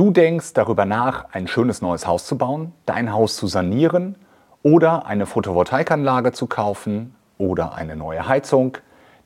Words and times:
Du 0.00 0.10
denkst 0.10 0.54
darüber 0.54 0.86
nach, 0.86 1.26
ein 1.32 1.46
schönes 1.46 1.82
neues 1.82 2.06
Haus 2.06 2.24
zu 2.24 2.38
bauen, 2.38 2.72
dein 2.86 3.12
Haus 3.12 3.36
zu 3.36 3.46
sanieren 3.46 4.14
oder 4.62 5.04
eine 5.04 5.26
Photovoltaikanlage 5.26 6.32
zu 6.32 6.46
kaufen 6.46 7.14
oder 7.36 7.74
eine 7.74 7.96
neue 7.96 8.26
Heizung, 8.26 8.78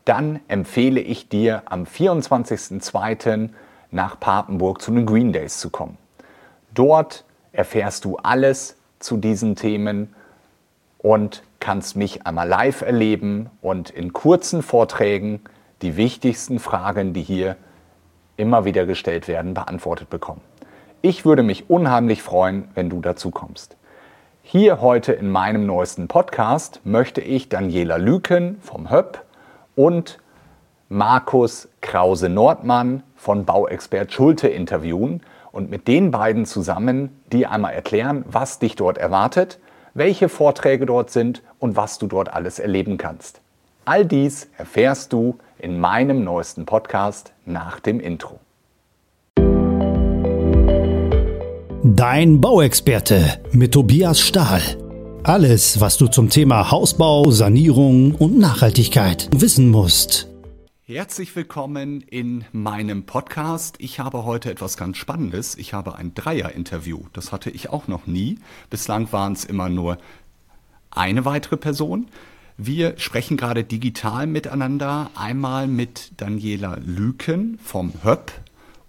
dann 0.05 0.41
empfehle 0.49 1.01
ich 1.01 1.29
dir 1.29 1.63
am 1.67 1.85
24.02. 1.85 3.51
nach 3.93 4.19
Papenburg 4.19 4.83
zu 4.83 4.91
den 4.91 5.07
Green 5.07 5.33
Days 5.33 5.61
zu 5.61 5.71
kommen. 5.71 5.97
Dort 6.75 7.25
erfährst 7.53 8.05
du 8.05 8.17
alles 8.17 8.77
zu 8.99 9.17
diesen 9.17 9.55
Themen 9.55 10.13
und 10.99 11.45
kannst 11.61 11.95
mich 11.95 12.27
einmal 12.27 12.49
live 12.49 12.83
erleben 12.83 13.49
und 13.63 13.91
in 13.91 14.13
kurzen 14.13 14.61
Vorträgen 14.61 15.41
die 15.83 15.97
wichtigsten 15.97 16.59
Fragen, 16.59 17.13
die 17.13 17.23
hier 17.23 17.57
immer 18.37 18.65
wieder 18.65 18.87
gestellt 18.87 19.29
werden, 19.29 19.55
beantwortet 19.55 20.11
bekommen. 20.11 20.41
Ich 21.07 21.27
würde 21.27 21.43
mich 21.43 21.69
unheimlich 21.69 22.23
freuen, 22.23 22.69
wenn 22.75 22.89
du 22.89 23.03
dazu 23.03 23.31
kommst. 23.31 23.77
Hier 24.43 24.81
heute 24.81 25.13
in 25.13 25.31
meinem 25.31 25.67
neuesten 25.67 26.09
Podcast 26.09 26.81
möchte 26.85 27.21
ich 27.21 27.51
Daniela 27.51 27.97
Lüken 27.97 28.57
vom 28.63 28.89
HÖP 28.89 29.23
und 29.77 30.19
Markus 30.89 31.69
Krause-Nordmann 31.83 33.03
von 33.17 33.45
Bauexpert 33.45 34.15
Schulte 34.15 34.49
interviewen 34.49 35.21
und 35.53 35.69
mit 35.69 35.89
den 35.89 36.11
beiden 36.11 36.47
zusammen 36.47 37.21
dir 37.31 37.51
einmal 37.51 37.75
erklären, 37.75 38.25
was 38.27 38.59
dich 38.59 38.75
dort 38.75 38.97
erwartet, 38.97 39.59
welche 39.93 40.31
Vorträge 40.31 40.87
dort 40.87 41.11
sind 41.11 41.43
und 41.59 41.77
was 41.77 41.99
du 41.99 42.07
dort 42.07 42.33
alles 42.33 42.59
erleben 42.59 42.97
kannst. 42.97 43.43
All 43.85 44.07
dies 44.07 44.49
erfährst 44.57 45.13
du 45.13 45.37
in 45.59 45.79
meinem 45.79 46.25
neuesten 46.25 46.65
Podcast 46.65 47.35
nach 47.45 47.79
dem 47.79 48.01
Intro. 48.01 48.41
Dein 51.97 52.41
Bauexperte 52.41 53.41
mit 53.53 53.71
Tobias 53.71 54.19
Stahl. 54.19 54.61
Alles, 55.23 55.81
was 55.81 55.97
du 55.97 56.09
zum 56.09 56.29
Thema 56.29 56.73
Hausbau, 56.73 57.31
Sanierung 57.31 58.17
und 58.17 58.37
Nachhaltigkeit 58.37 59.29
wissen 59.33 59.71
musst. 59.71 60.27
Herzlich 60.87 61.37
willkommen 61.37 62.01
in 62.01 62.47
meinem 62.51 63.07
Podcast. 63.07 63.77
Ich 63.79 64.01
habe 64.01 64.25
heute 64.25 64.51
etwas 64.51 64.77
ganz 64.77 64.97
Spannendes. 64.97 65.57
Ich 65.57 65.73
habe 65.73 65.95
ein 65.95 66.15
Dreier-Interview. 66.15 66.99
Das 67.13 67.31
hatte 67.31 67.51
ich 67.51 67.71
auch 67.71 67.87
noch 67.87 68.09
nie. 68.09 68.41
Bislang 68.71 69.13
waren 69.13 69.35
es 69.35 69.45
immer 69.45 69.69
nur 69.69 69.99
eine 70.91 71.25
weitere 71.25 71.57
Person. 71.57 72.09
Wir 72.57 72.95
sprechen 72.99 73.37
gerade 73.37 73.63
digital 73.63 74.27
miteinander. 74.27 75.13
Einmal 75.15 75.69
mit 75.69 76.11
Daniela 76.17 76.77
Lüken 76.85 77.57
vom 77.63 77.93
HÖP 78.03 78.33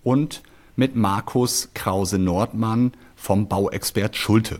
und 0.01 0.41
mit 0.75 0.95
Markus 0.95 1.69
Krause-Nordmann 1.73 2.93
vom 3.15 3.47
Bauexpert 3.47 4.15
Schulte. 4.15 4.59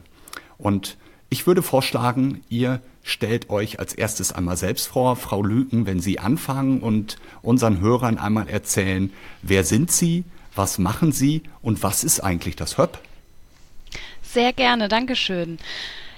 Und 0.58 0.98
ich 1.30 1.48
würde 1.48 1.62
vorschlagen, 1.62 2.44
ihr 2.50 2.82
stellt 3.04 3.50
euch 3.50 3.80
als 3.80 3.94
erstes 3.94 4.32
einmal 4.32 4.58
selbst 4.58 4.88
vor, 4.88 5.16
Frau 5.16 5.44
Lüken, 5.44 5.86
wenn 5.86 6.00
Sie 6.00 6.20
anfangen 6.20 6.80
und 6.80 7.18
unseren 7.42 7.80
Hörern 7.80 8.18
einmal 8.18 8.48
erzählen, 8.48 9.12
wer 9.42 9.64
sind 9.64 9.92
Sie, 9.92 10.24
was 10.56 10.78
machen 10.78 11.12
Sie 11.12 11.44
und 11.62 11.84
was 11.84 12.04
ist 12.04 12.22
eigentlich 12.22 12.56
das 12.56 12.78
HÖP? 12.78 12.98
Sehr 14.24 14.54
gerne, 14.54 14.88
Dankeschön. 14.88 15.60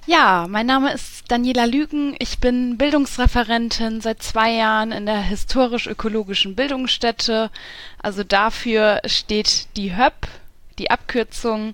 Ja, 0.10 0.48
mein 0.50 0.66
Name 0.66 0.94
ist 0.94 1.30
Daniela 1.30 1.66
Lügen. 1.66 2.16
Ich 2.20 2.40
bin 2.40 2.78
Bildungsreferentin 2.78 4.00
seit 4.00 4.24
zwei 4.24 4.54
Jahren 4.54 4.94
in 4.94 5.06
der 5.06 5.20
historisch-ökologischen 5.20 6.56
Bildungsstätte. 6.56 7.52
Also 8.02 8.24
dafür 8.24 9.02
steht 9.06 9.68
die 9.76 9.98
HÖP, 9.98 10.30
die 10.80 10.90
Abkürzung. 10.92 11.74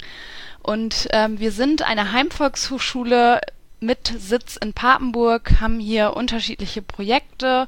Und 0.64 1.09
ähm, 1.11 1.39
wir 1.39 1.52
sind 1.52 1.84
eine 1.84 2.11
Heimvolkshochschule 2.11 3.39
mit 3.80 4.11
Sitz 4.17 4.56
in 4.56 4.73
Papenburg, 4.73 5.61
haben 5.61 5.80
hier 5.80 6.16
unterschiedliche 6.16 6.82
Projekte, 6.82 7.67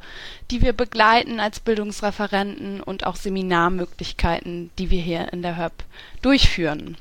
die 0.50 0.64
wir 0.64 0.74
begleiten 0.74 1.40
als 1.40 1.59
Bildungsreferenten 1.59 2.81
und 2.81 3.06
auch 3.06 3.18
Seminarmöglichkeiten, 3.18 4.72
die 4.80 4.90
wir 4.90 5.02
hier 5.02 5.31
in 5.31 5.44
der 5.44 5.58
HÖP 5.58 5.84
durchführen. 6.24 6.98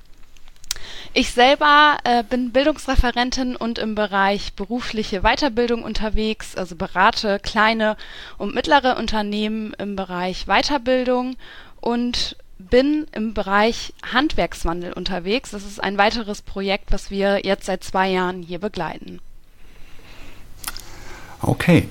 Ich 1.12 1.31
selber 1.31 1.99
äh, 2.05 2.23
bin 2.25 2.51
Bildungsreferentin 2.51 3.57
und 3.57 3.79
im 3.79 3.95
Bereich 3.95 4.55
berufliche 4.55 5.21
Weiterbildung 5.23 5.83
unterwegs, 5.83 6.57
also 6.57 6.77
berate 6.77 7.39
kleine 7.39 7.97
und 8.39 8.55
mittlere 8.55 8.97
Unternehmen 8.99 9.75
im 9.75 9.97
Bereich 9.97 10.47
Weiterbildung 10.47 11.37
und 11.81 12.37
bin 12.59 13.07
im 13.12 13.35
Bereich 13.35 13.95
Handwerkswandel 14.12 14.93
unterwegs. 14.93 15.51
Das 15.51 15.65
ist 15.65 15.83
ein 15.83 15.99
weiteres 15.99 16.43
Projekt, 16.43 16.93
was 16.93 17.11
wir 17.11 17.45
jetzt 17.45 17.67
seit 17.67 17.85
zwei 17.85 18.11
Jahren 18.11 18.43
hier 18.43 18.59
begleiten. 18.59 19.21
Okay. 21.41 21.89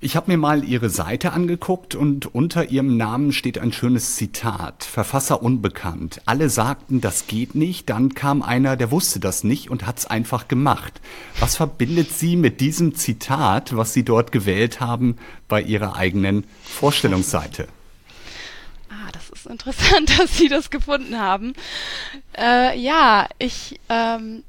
Ich 0.00 0.14
habe 0.14 0.30
mir 0.30 0.38
mal 0.38 0.62
Ihre 0.62 0.90
Seite 0.90 1.32
angeguckt 1.32 1.96
und 1.96 2.32
unter 2.32 2.70
Ihrem 2.70 2.96
Namen 2.96 3.32
steht 3.32 3.58
ein 3.58 3.72
schönes 3.72 4.14
Zitat. 4.14 4.84
Verfasser 4.84 5.42
unbekannt. 5.42 6.20
Alle 6.24 6.50
sagten, 6.50 7.00
das 7.00 7.26
geht 7.26 7.56
nicht. 7.56 7.90
Dann 7.90 8.14
kam 8.14 8.42
einer, 8.42 8.76
der 8.76 8.92
wusste 8.92 9.18
das 9.18 9.42
nicht 9.42 9.70
und 9.70 9.88
hat's 9.88 10.06
einfach 10.06 10.46
gemacht. 10.46 11.00
Was 11.40 11.56
verbindet 11.56 12.12
Sie 12.12 12.36
mit 12.36 12.60
diesem 12.60 12.94
Zitat, 12.94 13.76
was 13.76 13.92
Sie 13.92 14.04
dort 14.04 14.30
gewählt 14.30 14.78
haben 14.78 15.16
bei 15.48 15.60
Ihrer 15.60 15.96
eigenen 15.96 16.44
Vorstellungsseite? 16.62 17.66
Ah, 18.90 19.10
das 19.12 19.30
ist 19.30 19.46
interessant, 19.46 20.16
dass 20.20 20.38
Sie 20.38 20.48
das 20.48 20.70
gefunden 20.70 21.18
haben. 21.18 21.54
Äh, 22.38 22.78
ja, 22.78 23.26
ich 23.40 23.80
ähm, 23.88 24.44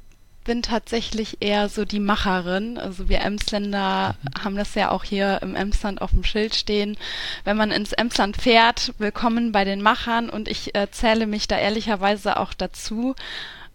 bin 0.50 0.62
tatsächlich 0.62 1.36
eher 1.38 1.68
so 1.68 1.84
die 1.84 2.00
Macherin. 2.00 2.76
Also 2.76 3.08
wir 3.08 3.20
Emsländer 3.20 4.16
mhm. 4.20 4.42
haben 4.42 4.56
das 4.56 4.74
ja 4.74 4.90
auch 4.90 5.04
hier 5.04 5.38
im 5.42 5.54
Emsland 5.54 6.02
auf 6.02 6.10
dem 6.10 6.24
Schild 6.24 6.56
stehen. 6.56 6.96
Wenn 7.44 7.56
man 7.56 7.70
ins 7.70 7.92
Emsland 7.92 8.36
fährt, 8.36 8.92
willkommen 8.98 9.52
bei 9.52 9.64
den 9.64 9.80
Machern 9.80 10.28
und 10.28 10.48
ich 10.48 10.74
äh, 10.74 10.90
zähle 10.90 11.28
mich 11.28 11.46
da 11.46 11.56
ehrlicherweise 11.56 12.36
auch 12.36 12.52
dazu. 12.52 13.14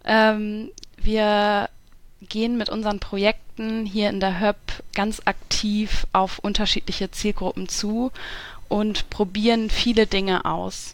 Ähm, 0.04 0.70
wir 0.98 1.70
gehen 2.28 2.58
mit 2.58 2.68
unseren 2.68 3.00
Projekten 3.00 3.86
hier 3.86 4.10
in 4.10 4.20
der 4.20 4.42
HÖP 4.42 4.58
ganz 4.94 5.22
aktiv 5.24 6.06
auf 6.12 6.40
unterschiedliche 6.40 7.10
Zielgruppen 7.10 7.70
zu 7.70 8.12
und 8.68 9.10
probieren 9.10 9.70
viele 9.70 10.08
Dinge 10.08 10.44
aus. 10.44 10.94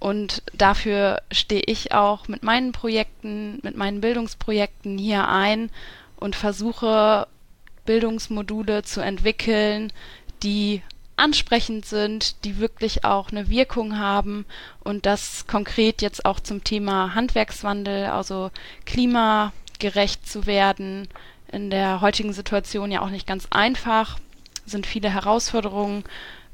Und 0.00 0.42
dafür 0.54 1.20
stehe 1.30 1.62
ich 1.66 1.92
auch 1.92 2.26
mit 2.26 2.42
meinen 2.42 2.72
Projekten, 2.72 3.60
mit 3.62 3.76
meinen 3.76 4.00
Bildungsprojekten 4.00 4.96
hier 4.96 5.28
ein 5.28 5.70
und 6.16 6.34
versuche 6.34 7.28
Bildungsmodule 7.84 8.82
zu 8.82 9.02
entwickeln, 9.02 9.92
die 10.42 10.82
ansprechend 11.16 11.84
sind, 11.84 12.44
die 12.44 12.58
wirklich 12.58 13.04
auch 13.04 13.30
eine 13.30 13.50
Wirkung 13.50 13.98
haben 13.98 14.46
und 14.82 15.04
das 15.04 15.46
konkret 15.46 16.00
jetzt 16.00 16.24
auch 16.24 16.40
zum 16.40 16.64
Thema 16.64 17.14
Handwerkswandel, 17.14 18.06
also 18.06 18.50
klimagerecht 18.86 20.26
zu 20.26 20.46
werden, 20.46 21.08
in 21.52 21.68
der 21.68 22.00
heutigen 22.00 22.32
Situation 22.32 22.90
ja 22.90 23.02
auch 23.02 23.10
nicht 23.10 23.26
ganz 23.26 23.48
einfach, 23.50 24.18
sind 24.64 24.86
viele 24.86 25.10
Herausforderungen 25.10 26.04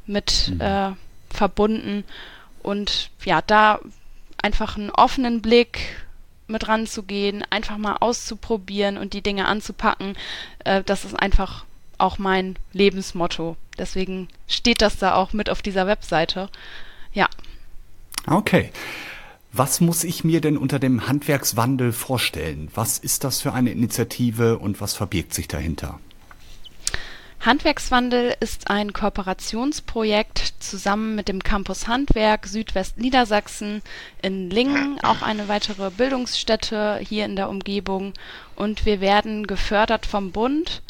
mit 0.05 0.51
mhm. 0.53 0.61
äh, 0.61 0.91
verbunden 1.31 2.05
und 2.67 3.11
ja, 3.25 3.43
da 3.43 3.79
einfach 4.43 4.77
einen 4.77 4.91
offenen 4.91 5.41
Blick 5.41 5.79
mit 6.49 6.69
ranzugehen, 6.69 7.45
einfach 7.49 7.79
mal 7.79 7.97
auszuprobieren 8.01 8.99
und 8.99 9.13
die 9.13 9.23
Dinge 9.23 9.47
anzupacken, 9.47 10.17
äh, 10.65 10.83
das 10.85 11.05
ist 11.05 11.15
einfach 11.15 11.65
auch 11.99 12.19
mein 12.19 12.57
Lebensmotto. 12.73 13.57
Deswegen 13.79 14.29
steht 14.49 14.83
das 14.83 14.99
da 14.99 15.15
auch 15.15 15.33
mit 15.33 15.49
auf 15.49 15.63
dieser 15.63 15.87
Webseite. 15.87 16.49
Ja. 17.13 17.29
Okay. 18.27 18.71
Was 19.53 19.81
muss 19.81 20.05
ich 20.05 20.25
mir 20.25 20.41
denn 20.41 20.59
unter 20.59 20.79
dem 20.79 21.07
Handwerkswandel 21.07 21.93
vorstellen? 21.93 22.69
Was 22.75 22.99
ist 22.99 23.25
das 23.25 23.41
für 23.41 23.55
eine 23.55 23.71
Initiative 23.71 24.59
und 24.59 24.81
was 24.81 24.95
verbirgt 24.95 25.33
sich 25.33 25.49
dahinter? 25.49 25.99
Handwerkswandel 27.41 28.35
ist 28.41 28.71
ein 28.71 28.93
Kooperationsprojekt 28.93 30.55
zusammen 30.59 31.15
mit 31.15 31.29
dem 31.29 31.43
Campus 31.43 31.87
Handwerk 31.87 32.47
Südwestniedersachsen 32.47 33.83
in 34.21 34.51
Lingen, 34.51 34.99
auch 35.03 35.23
eine 35.23 35.47
weitere 35.47 35.91
Bildungsstätte 35.91 36.99
hier 37.03 37.25
in 37.25 37.37
der 37.37 37.49
Umgebung. 37.49 38.15
Und 38.57 38.85
wir 38.85 39.01
werden 39.01 39.47
gefördert 39.47 40.07
vom 40.07 40.33
Bund 40.33 40.83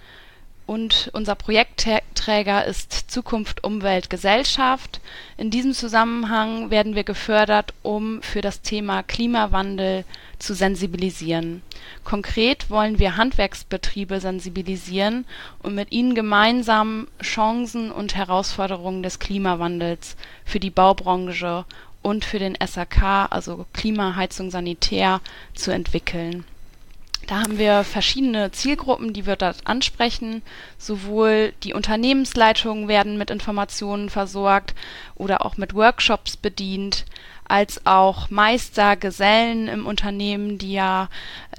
und 0.66 1.10
unser 1.12 1.36
Projektträger 1.36 2.64
ist 2.64 3.10
Zukunft 3.10 3.62
Umwelt 3.62 4.10
Gesellschaft. 4.10 5.00
In 5.36 5.50
diesem 5.50 5.72
Zusammenhang 5.72 6.70
werden 6.70 6.96
wir 6.96 7.04
gefördert, 7.04 7.72
um 7.82 8.20
für 8.20 8.40
das 8.40 8.62
Thema 8.62 9.04
Klimawandel 9.04 10.04
zu 10.38 10.54
sensibilisieren. 10.54 11.62
Konkret 12.04 12.68
wollen 12.68 12.98
wir 12.98 13.16
Handwerksbetriebe 13.16 14.20
sensibilisieren 14.20 15.24
und 15.62 15.74
mit 15.74 15.92
ihnen 15.92 16.14
gemeinsam 16.14 17.06
Chancen 17.22 17.92
und 17.92 18.16
Herausforderungen 18.16 19.02
des 19.02 19.20
Klimawandels 19.20 20.16
für 20.44 20.60
die 20.60 20.70
Baubranche 20.70 21.64
und 22.02 22.24
für 22.24 22.38
den 22.38 22.56
SAK, 22.64 23.28
also 23.30 23.66
Klima, 23.72 24.16
Heizung, 24.16 24.50
Sanitär, 24.50 25.20
zu 25.54 25.70
entwickeln. 25.70 26.44
Da 27.26 27.40
haben 27.40 27.58
wir 27.58 27.82
verschiedene 27.82 28.52
Zielgruppen, 28.52 29.12
die 29.12 29.26
wir 29.26 29.34
dort 29.34 29.66
ansprechen. 29.66 30.42
Sowohl 30.78 31.52
die 31.64 31.74
Unternehmensleitungen 31.74 32.86
werden 32.86 33.18
mit 33.18 33.30
Informationen 33.30 34.10
versorgt 34.10 34.74
oder 35.16 35.44
auch 35.44 35.56
mit 35.56 35.74
Workshops 35.74 36.36
bedient, 36.36 37.04
als 37.48 37.84
auch 37.84 38.30
Meister, 38.30 38.96
Gesellen 38.96 39.66
im 39.66 39.86
Unternehmen, 39.86 40.58
die 40.58 40.72
ja 40.72 41.08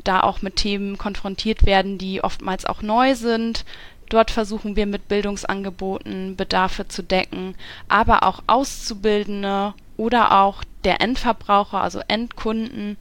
da 0.03 0.21
auch 0.21 0.41
mit 0.41 0.55
Themen 0.57 0.97
konfrontiert 0.97 1.65
werden, 1.65 1.97
die 1.97 2.23
oftmals 2.23 2.65
auch 2.65 2.81
neu 2.81 3.15
sind. 3.15 3.65
Dort 4.09 4.31
versuchen 4.31 4.77
wir 4.77 4.85
mit 4.85 5.09
Bildungsangeboten 5.09 6.37
Bedarfe 6.37 6.87
zu 6.87 7.03
decken, 7.03 7.55
aber 7.89 8.23
auch 8.23 8.41
Auszubildende 8.47 9.73
oder 9.97 10.43
auch 10.43 10.63
der 10.85 11.01
Endverbraucher, 11.01 11.81
also 11.81 11.99
Endkunden, 12.07 12.95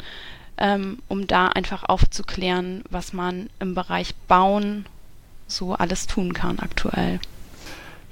ähm, 0.58 0.98
um 1.08 1.26
da 1.26 1.48
einfach 1.48 1.84
aufzuklären, 1.84 2.82
was 2.90 3.12
man 3.12 3.50
im 3.60 3.74
Bereich 3.74 4.14
Bauen 4.28 4.86
so 5.46 5.74
alles 5.74 6.06
tun 6.06 6.32
kann 6.32 6.58
aktuell. 6.58 7.20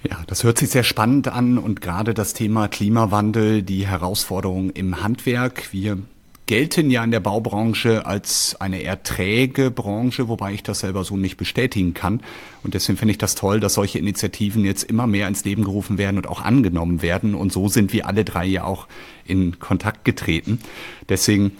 Ja, 0.08 0.18
das 0.26 0.44
hört 0.44 0.58
sich 0.58 0.70
sehr 0.70 0.84
spannend 0.84 1.28
an 1.28 1.56
und 1.56 1.80
gerade 1.80 2.12
das 2.12 2.34
Thema 2.34 2.68
Klimawandel, 2.68 3.62
die 3.62 3.86
Herausforderungen 3.86 4.70
im 4.70 5.02
Handwerk. 5.02 5.72
Wir 5.72 5.98
gelten 6.46 6.90
ja 6.90 7.02
in 7.02 7.10
der 7.10 7.20
Baubranche 7.20 8.04
als 8.04 8.56
eine 8.60 8.80
eher 8.82 9.02
träge 9.02 9.70
Branche, 9.70 10.28
wobei 10.28 10.52
ich 10.52 10.62
das 10.62 10.80
selber 10.80 11.04
so 11.04 11.16
nicht 11.16 11.38
bestätigen 11.38 11.94
kann. 11.94 12.20
Und 12.62 12.74
deswegen 12.74 12.98
finde 12.98 13.12
ich 13.12 13.18
das 13.18 13.34
toll, 13.34 13.60
dass 13.60 13.74
solche 13.74 13.98
Initiativen 13.98 14.64
jetzt 14.64 14.84
immer 14.84 15.06
mehr 15.06 15.26
ins 15.26 15.44
Leben 15.44 15.64
gerufen 15.64 15.96
werden 15.96 16.18
und 16.18 16.26
auch 16.26 16.42
angenommen 16.42 17.00
werden. 17.00 17.34
Und 17.34 17.50
so 17.50 17.68
sind 17.68 17.94
wir 17.94 18.06
alle 18.06 18.24
drei 18.24 18.44
ja 18.44 18.64
auch 18.64 18.86
in 19.24 19.58
Kontakt 19.58 20.04
getreten. 20.04 20.60
Deswegen 21.08 21.52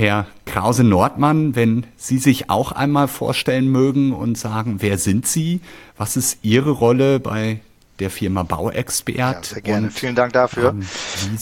Herr 0.00 0.24
Krause-Nordmann, 0.46 1.54
wenn 1.54 1.86
Sie 1.98 2.16
sich 2.16 2.48
auch 2.48 2.72
einmal 2.72 3.06
vorstellen 3.06 3.68
mögen 3.68 4.14
und 4.14 4.38
sagen, 4.38 4.76
wer 4.80 4.96
sind 4.96 5.26
Sie? 5.26 5.60
Was 5.98 6.16
ist 6.16 6.38
Ihre 6.40 6.70
Rolle 6.70 7.20
bei 7.20 7.60
der 7.98 8.08
Firma 8.08 8.42
Bauexpert? 8.42 9.18
Ja, 9.18 9.42
sehr 9.42 9.60
gerne. 9.60 9.88
Und, 9.88 9.92
Vielen 9.92 10.14
Dank 10.14 10.32
dafür. 10.32 10.70
Ähm, 10.70 10.86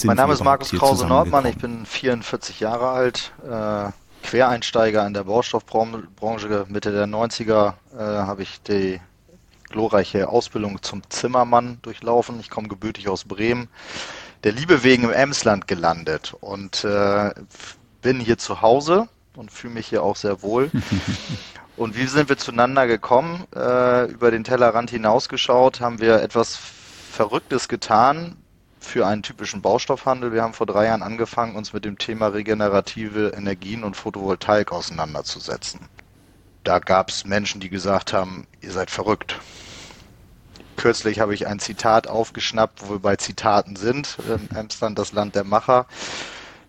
mein 0.03 0.17
Name 0.17 0.33
ist 0.33 0.43
Markus 0.43 0.73
Krause-Nordmann. 0.73 1.47
Ich 1.47 1.57
bin 1.57 1.87
44 1.87 2.59
Jahre 2.59 2.89
alt. 2.89 3.31
Äh, 3.49 3.93
Quereinsteiger 4.27 5.07
in 5.07 5.15
der 5.15 5.23
Baustoffbranche. 5.23 6.67
Mitte 6.67 6.91
der 6.91 7.07
90er 7.07 7.75
äh, 7.97 8.01
habe 8.01 8.43
ich 8.43 8.61
die 8.63 9.01
glorreiche 9.71 10.29
Ausbildung 10.29 10.83
zum 10.83 11.09
Zimmermann 11.11 11.79
durchlaufen. 11.83 12.41
Ich 12.41 12.51
komme 12.51 12.67
gebürtig 12.67 13.09
aus 13.09 13.23
Bremen. 13.23 13.69
Der 14.43 14.51
Liebe 14.51 14.83
wegen 14.83 15.05
im 15.05 15.13
Emsland 15.13 15.69
gelandet 15.69 16.35
und 16.41 16.83
äh, 16.83 17.31
bin 18.03 18.21
hier 18.21 18.39
zu 18.39 18.63
Hause 18.63 19.09
und 19.37 19.51
fühle 19.51 19.75
mich 19.75 19.89
hier 19.89 20.03
auch 20.03 20.17
sehr 20.17 20.43
wohl. 20.43 20.71
und 21.77 21.97
wie 21.97 22.07
sind 22.07 22.29
wir 22.29 22.37
zueinander 22.37 22.87
gekommen? 22.87 23.45
Äh, 23.55 24.11
über 24.11 24.31
den 24.31 24.45
Tellerrand 24.45 24.91
hinausgeschaut 24.91 25.81
haben 25.81 26.01
wir 26.01 26.23
etwas 26.23 26.57
Verrücktes 26.57 27.69
getan 27.69 28.37
für 28.81 29.07
einen 29.07 29.23
typischen 29.23 29.63
Baustoffhandel. 29.63 30.33
Wir 30.33 30.43
haben 30.43 30.55
vor 30.55 30.67
drei 30.67 30.87
Jahren 30.87 31.03
angefangen, 31.03 31.57
uns 31.57 31.73
mit 31.73 31.85
dem 31.85 31.99
Thema 31.99 32.29
regenerative 32.29 33.33
Energien 33.37 33.85
und 33.85 33.97
Photovoltaik 33.97 34.73
auseinanderzusetzen. 34.73 35.81
Da 36.65 36.79
gab 36.79 37.11
es 37.11 37.25
Menschen, 37.25 37.61
die 37.61 37.71
gesagt 37.71 38.13
haben, 38.13 38.47
ihr 38.61 38.73
seid 38.73 38.91
verrückt. 38.91 39.37
Kürzlich 40.77 41.19
habe 41.19 41.35
ich 41.35 41.47
ein 41.47 41.59
Zitat 41.59 42.07
aufgeschnappt, 42.07 42.83
wo 42.87 42.95
wir 42.95 42.99
bei 43.01 43.17
Zitaten 43.17 43.75
sind. 43.75 44.17
Ähm, 44.29 44.49
Amsterdam, 44.55 44.95
das 44.95 45.13
Land 45.13 45.35
der 45.35 45.45
Macher 45.45 45.87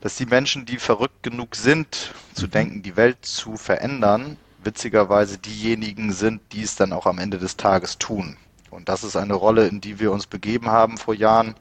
dass 0.02 0.16
die 0.16 0.26
Menschen, 0.26 0.66
die 0.66 0.78
verrückt 0.78 1.24
genug 1.24 1.56
sind, 1.56 2.14
zu 2.34 2.46
mhm. 2.46 2.52
denken, 2.52 2.84
die 2.84 2.96
Welt 2.96 3.26
zu 3.26 3.58
verändern, 3.58 4.38
witzigerweise 4.64 5.38
diejenigen 5.38 6.12
sind, 6.12 6.42
die 6.52 6.64
es 6.64 6.76
dann 6.76 6.94
auch 6.94 7.06
am 7.06 7.20
Ende 7.20 7.38
des 7.38 7.58
Tages 7.58 7.98
tun. 7.98 8.38
Und 8.70 8.90
das 8.90 9.04
ist 9.04 9.16
eine 9.16 9.34
Rolle, 9.34 9.68
in 9.68 9.82
die 9.82 10.00
wir 10.00 10.12
uns 10.12 10.28
begeben 10.28 10.68
haben 10.68 10.98
vor 10.98 11.14
Jahren. 11.14 11.56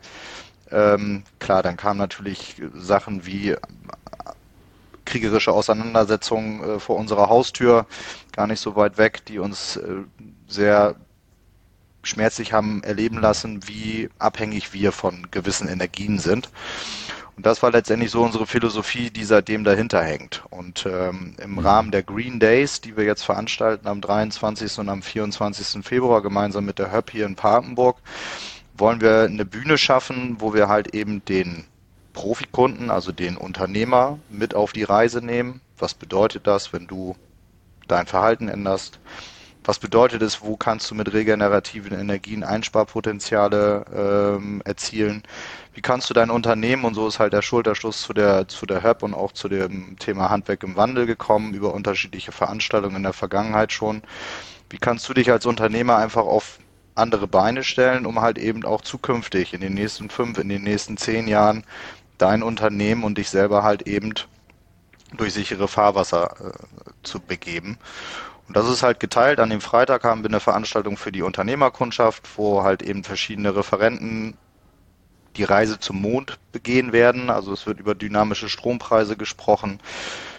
Ähm, 0.70 1.22
klar, 1.38 1.62
dann 1.62 1.76
kamen 1.76 1.98
natürlich 1.98 2.56
Sachen 2.74 3.24
wie 3.24 3.50
äh, 3.50 3.58
kriegerische 5.04 5.52
Auseinandersetzungen 5.52 6.62
äh, 6.62 6.78
vor 6.78 6.96
unserer 6.96 7.28
Haustür, 7.28 7.86
gar 8.32 8.46
nicht 8.46 8.60
so 8.60 8.76
weit 8.76 8.98
weg, 8.98 9.24
die 9.26 9.38
uns 9.38 9.76
äh, 9.76 10.02
sehr 10.46 10.96
schmerzlich 12.02 12.52
haben 12.52 12.82
erleben 12.82 13.18
lassen, 13.18 13.66
wie 13.66 14.10
abhängig 14.18 14.72
wir 14.72 14.92
von 14.92 15.30
gewissen 15.30 15.68
Energien 15.68 16.18
sind. 16.18 16.50
Und 17.38 17.46
das 17.46 17.62
war 17.62 17.70
letztendlich 17.70 18.10
so 18.10 18.24
unsere 18.24 18.48
Philosophie, 18.48 19.10
die 19.10 19.22
seitdem 19.22 19.62
dahinter 19.62 20.02
hängt. 20.02 20.42
Und 20.50 20.86
ähm, 20.86 21.36
im 21.40 21.52
mhm. 21.52 21.58
Rahmen 21.60 21.90
der 21.92 22.02
Green 22.02 22.40
Days, 22.40 22.80
die 22.80 22.96
wir 22.96 23.04
jetzt 23.04 23.22
veranstalten 23.22 23.86
am 23.86 24.00
23. 24.00 24.76
und 24.80 24.88
am 24.88 25.02
24. 25.02 25.86
Februar 25.86 26.20
gemeinsam 26.20 26.64
mit 26.64 26.80
der 26.80 26.92
HÖP 26.92 27.12
hier 27.12 27.26
in 27.26 27.36
Papenburg, 27.36 27.98
wollen 28.76 29.00
wir 29.00 29.22
eine 29.22 29.44
Bühne 29.44 29.78
schaffen, 29.78 30.38
wo 30.40 30.52
wir 30.52 30.66
halt 30.66 30.96
eben 30.96 31.24
den 31.26 31.64
Profikunden, 32.12 32.90
also 32.90 33.12
den 33.12 33.36
Unternehmer, 33.36 34.18
mit 34.28 34.56
auf 34.56 34.72
die 34.72 34.82
Reise 34.82 35.24
nehmen. 35.24 35.60
Was 35.78 35.94
bedeutet 35.94 36.44
das, 36.48 36.72
wenn 36.72 36.88
du 36.88 37.14
dein 37.86 38.08
Verhalten 38.08 38.48
änderst? 38.48 38.98
Was 39.68 39.78
bedeutet 39.78 40.22
es, 40.22 40.40
wo 40.40 40.56
kannst 40.56 40.90
du 40.90 40.94
mit 40.94 41.12
regenerativen 41.12 41.92
Energien 41.92 42.42
Einsparpotenziale 42.42 43.84
ähm, 43.94 44.62
erzielen? 44.64 45.24
Wie 45.74 45.82
kannst 45.82 46.08
du 46.08 46.14
dein 46.14 46.30
Unternehmen, 46.30 46.86
und 46.86 46.94
so 46.94 47.06
ist 47.06 47.18
halt 47.18 47.34
der 47.34 47.42
Schulterschluss 47.42 48.00
zu 48.00 48.14
der, 48.14 48.48
zu 48.48 48.64
der 48.64 48.82
HÖP 48.82 49.02
und 49.02 49.12
auch 49.12 49.32
zu 49.32 49.46
dem 49.50 49.98
Thema 49.98 50.30
Handwerk 50.30 50.62
im 50.62 50.76
Wandel 50.76 51.04
gekommen, 51.04 51.52
über 51.52 51.74
unterschiedliche 51.74 52.32
Veranstaltungen 52.32 52.96
in 52.96 53.02
der 53.02 53.12
Vergangenheit 53.12 53.70
schon. 53.70 54.00
Wie 54.70 54.78
kannst 54.78 55.06
du 55.06 55.12
dich 55.12 55.30
als 55.30 55.44
Unternehmer 55.44 55.98
einfach 55.98 56.24
auf 56.24 56.60
andere 56.94 57.26
Beine 57.26 57.62
stellen, 57.62 58.06
um 58.06 58.22
halt 58.22 58.38
eben 58.38 58.64
auch 58.64 58.80
zukünftig 58.80 59.52
in 59.52 59.60
den 59.60 59.74
nächsten 59.74 60.08
fünf, 60.08 60.38
in 60.38 60.48
den 60.48 60.62
nächsten 60.62 60.96
zehn 60.96 61.28
Jahren 61.28 61.62
dein 62.16 62.42
Unternehmen 62.42 63.04
und 63.04 63.18
dich 63.18 63.28
selber 63.28 63.64
halt 63.64 63.82
eben 63.82 64.14
durch 65.18 65.34
sichere 65.34 65.68
Fahrwasser 65.68 66.36
äh, 66.40 66.90
zu 67.02 67.20
begeben. 67.20 67.76
Und 68.48 68.56
das 68.56 68.68
ist 68.68 68.82
halt 68.82 68.98
geteilt. 68.98 69.40
An 69.40 69.50
dem 69.50 69.60
Freitag 69.60 70.04
haben 70.04 70.22
wir 70.22 70.30
eine 70.30 70.40
Veranstaltung 70.40 70.96
für 70.96 71.12
die 71.12 71.22
Unternehmerkundschaft, 71.22 72.26
wo 72.36 72.62
halt 72.62 72.82
eben 72.82 73.04
verschiedene 73.04 73.54
Referenten 73.54 74.36
die 75.36 75.44
Reise 75.44 75.78
zum 75.78 76.00
Mond 76.00 76.38
begehen 76.50 76.92
werden. 76.92 77.28
Also 77.28 77.52
es 77.52 77.66
wird 77.66 77.78
über 77.78 77.94
dynamische 77.94 78.48
Strompreise 78.48 79.16
gesprochen. 79.16 79.80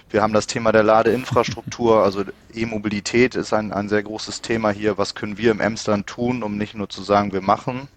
Wir 0.10 0.24
haben 0.24 0.34
das 0.34 0.48
Thema 0.48 0.72
der 0.72 0.82
Ladeinfrastruktur, 0.82 2.04
also 2.04 2.24
E-Mobilität 2.54 3.36
ist 3.36 3.54
ein, 3.54 3.72
ein 3.72 3.90
sehr 3.90 4.02
großes 4.02 4.42
Thema 4.42 4.72
hier. 4.72 4.98
Was 4.98 5.14
können 5.14 5.38
wir 5.38 5.52
im 5.52 5.62
Emsland 5.62 6.08
tun, 6.08 6.42
um 6.42 6.58
nicht 6.58 6.74
nur 6.74 6.90
zu 6.90 7.04
sagen, 7.04 7.32
wir 7.32 7.42
machen, 7.42 7.88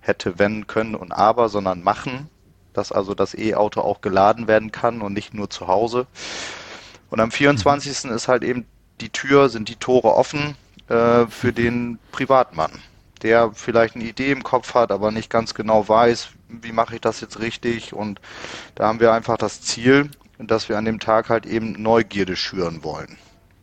hätte, 0.00 0.38
wenn, 0.38 0.66
können 0.66 0.94
und 0.94 1.12
aber, 1.12 1.48
sondern 1.48 1.82
machen, 1.82 2.28
dass 2.74 2.92
also 2.92 3.14
das 3.14 3.34
E-Auto 3.34 3.80
auch 3.80 4.02
geladen 4.02 4.48
werden 4.48 4.70
kann 4.70 5.00
und 5.00 5.14
nicht 5.14 5.32
nur 5.32 5.48
zu 5.48 5.66
Hause. 5.66 6.06
Und 7.08 7.20
am 7.20 7.30
24. 7.30 8.10
ist 8.10 8.28
halt 8.28 8.44
eben 8.44 8.66
die 9.00 9.10
Tür, 9.10 9.48
sind 9.48 9.68
die 9.68 9.76
Tore 9.76 10.14
offen 10.14 10.56
äh, 10.88 11.26
für 11.26 11.52
den 11.52 11.98
Privatmann, 12.12 12.72
der 13.22 13.52
vielleicht 13.52 13.96
eine 13.96 14.04
Idee 14.04 14.32
im 14.32 14.42
Kopf 14.42 14.74
hat, 14.74 14.92
aber 14.92 15.10
nicht 15.10 15.30
ganz 15.30 15.54
genau 15.54 15.88
weiß, 15.88 16.30
wie 16.48 16.72
mache 16.72 16.96
ich 16.96 17.00
das 17.00 17.20
jetzt 17.20 17.40
richtig. 17.40 17.92
Und 17.92 18.20
da 18.74 18.88
haben 18.88 19.00
wir 19.00 19.12
einfach 19.12 19.36
das 19.36 19.60
Ziel, 19.60 20.10
dass 20.38 20.68
wir 20.68 20.78
an 20.78 20.84
dem 20.84 21.00
Tag 21.00 21.28
halt 21.28 21.46
eben 21.46 21.72
Neugierde 21.80 22.36
schüren 22.36 22.82
wollen. 22.82 23.18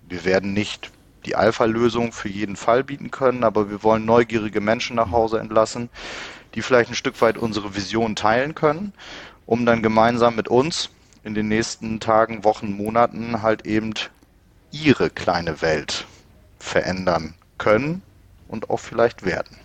Wir 0.07 0.25
werden 0.25 0.53
nicht 0.53 0.91
die 1.25 1.35
Alpha-Lösung 1.35 2.13
für 2.13 2.29
jeden 2.29 2.55
Fall 2.55 2.83
bieten 2.83 3.11
können, 3.11 3.43
aber 3.43 3.69
wir 3.69 3.83
wollen 3.83 4.05
neugierige 4.05 4.61
Menschen 4.61 4.95
nach 4.95 5.11
Hause 5.11 5.39
entlassen, 5.39 5.89
die 6.55 6.61
vielleicht 6.61 6.89
ein 6.89 6.95
Stück 6.95 7.19
weit 7.21 7.37
unsere 7.37 7.75
Vision 7.75 8.15
teilen 8.15 8.55
können, 8.55 8.93
um 9.45 9.65
dann 9.65 9.83
gemeinsam 9.83 10.35
mit 10.35 10.47
uns 10.47 10.89
in 11.23 11.33
den 11.33 11.49
nächsten 11.49 11.99
Tagen, 11.99 12.45
Wochen, 12.45 12.71
Monaten 12.71 13.41
halt 13.41 13.65
eben 13.65 13.93
ihre 14.71 15.09
kleine 15.09 15.61
Welt 15.61 16.05
verändern 16.59 17.33
können 17.57 18.01
und 18.47 18.69
auch 18.69 18.79
vielleicht 18.79 19.25
werden. 19.25 19.57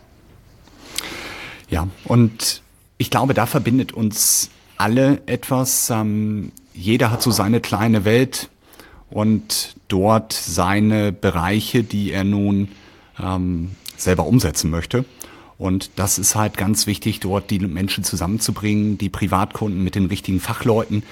Ja, 1.69 1.89
und 2.05 2.63
ich 2.99 3.11
glaube, 3.11 3.35
da 3.35 3.47
verbindet 3.47 3.93
uns 3.93 4.51
alle 4.77 5.23
etwas. 5.27 5.91
Ähm, 5.91 6.53
jeder 6.75 7.11
hat 7.11 7.23
so 7.23 7.31
seine 7.31 7.61
kleine 7.61 8.05
Welt 8.05 8.51
und 9.11 9.77
dort 9.89 10.33
seine 10.33 11.13
Bereiche, 11.13 11.83
die 11.83 12.13
er 12.13 12.25
nun 12.25 12.69
ähm, 13.21 13.73
selber 13.97 14.27
umsetzen 14.27 14.71
möchte. 14.71 15.05
Und 15.59 15.91
das 15.97 16.19
ist 16.19 16.35
halt 16.35 16.57
ganz 16.57 16.87
wichtig, 16.87 17.21
dort 17.21 17.51
die 17.51 17.61
Menschen 17.61 18.05
zusammenzubringen, 18.05 18.99
die 18.99 19.09
Privatkunden 19.09 19.85
mit 19.85 19.95
den 19.95 20.07
richtigen 20.07 20.41
Fachleuten, 20.41 21.05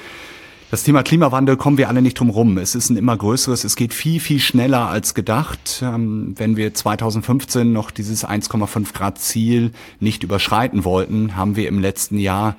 das 0.71 0.85
Thema 0.85 1.03
Klimawandel 1.03 1.57
kommen 1.57 1.79
wir 1.79 1.89
alle 1.89 2.01
nicht 2.01 2.19
drum 2.19 2.31
rum. 2.31 2.57
Es 2.57 2.77
ist 2.77 2.91
ein 2.91 2.97
immer 2.97 3.17
größeres, 3.17 3.65
es 3.65 3.75
geht 3.75 3.93
viel, 3.93 4.21
viel 4.21 4.39
schneller 4.39 4.87
als 4.87 5.15
gedacht. 5.15 5.83
Ähm, 5.83 6.35
wenn 6.37 6.57
wir 6.57 6.73
2015 6.73 7.73
noch 7.73 7.91
dieses 7.91 8.25
1,5 8.25 8.93
Grad 8.93 9.19
Ziel 9.19 9.73
nicht 9.99 10.23
überschreiten 10.23 10.85
wollten, 10.85 11.35
haben 11.37 11.57
wir 11.57 11.69
im 11.69 11.81
letzten 11.81 12.19
Jahr 12.19 12.57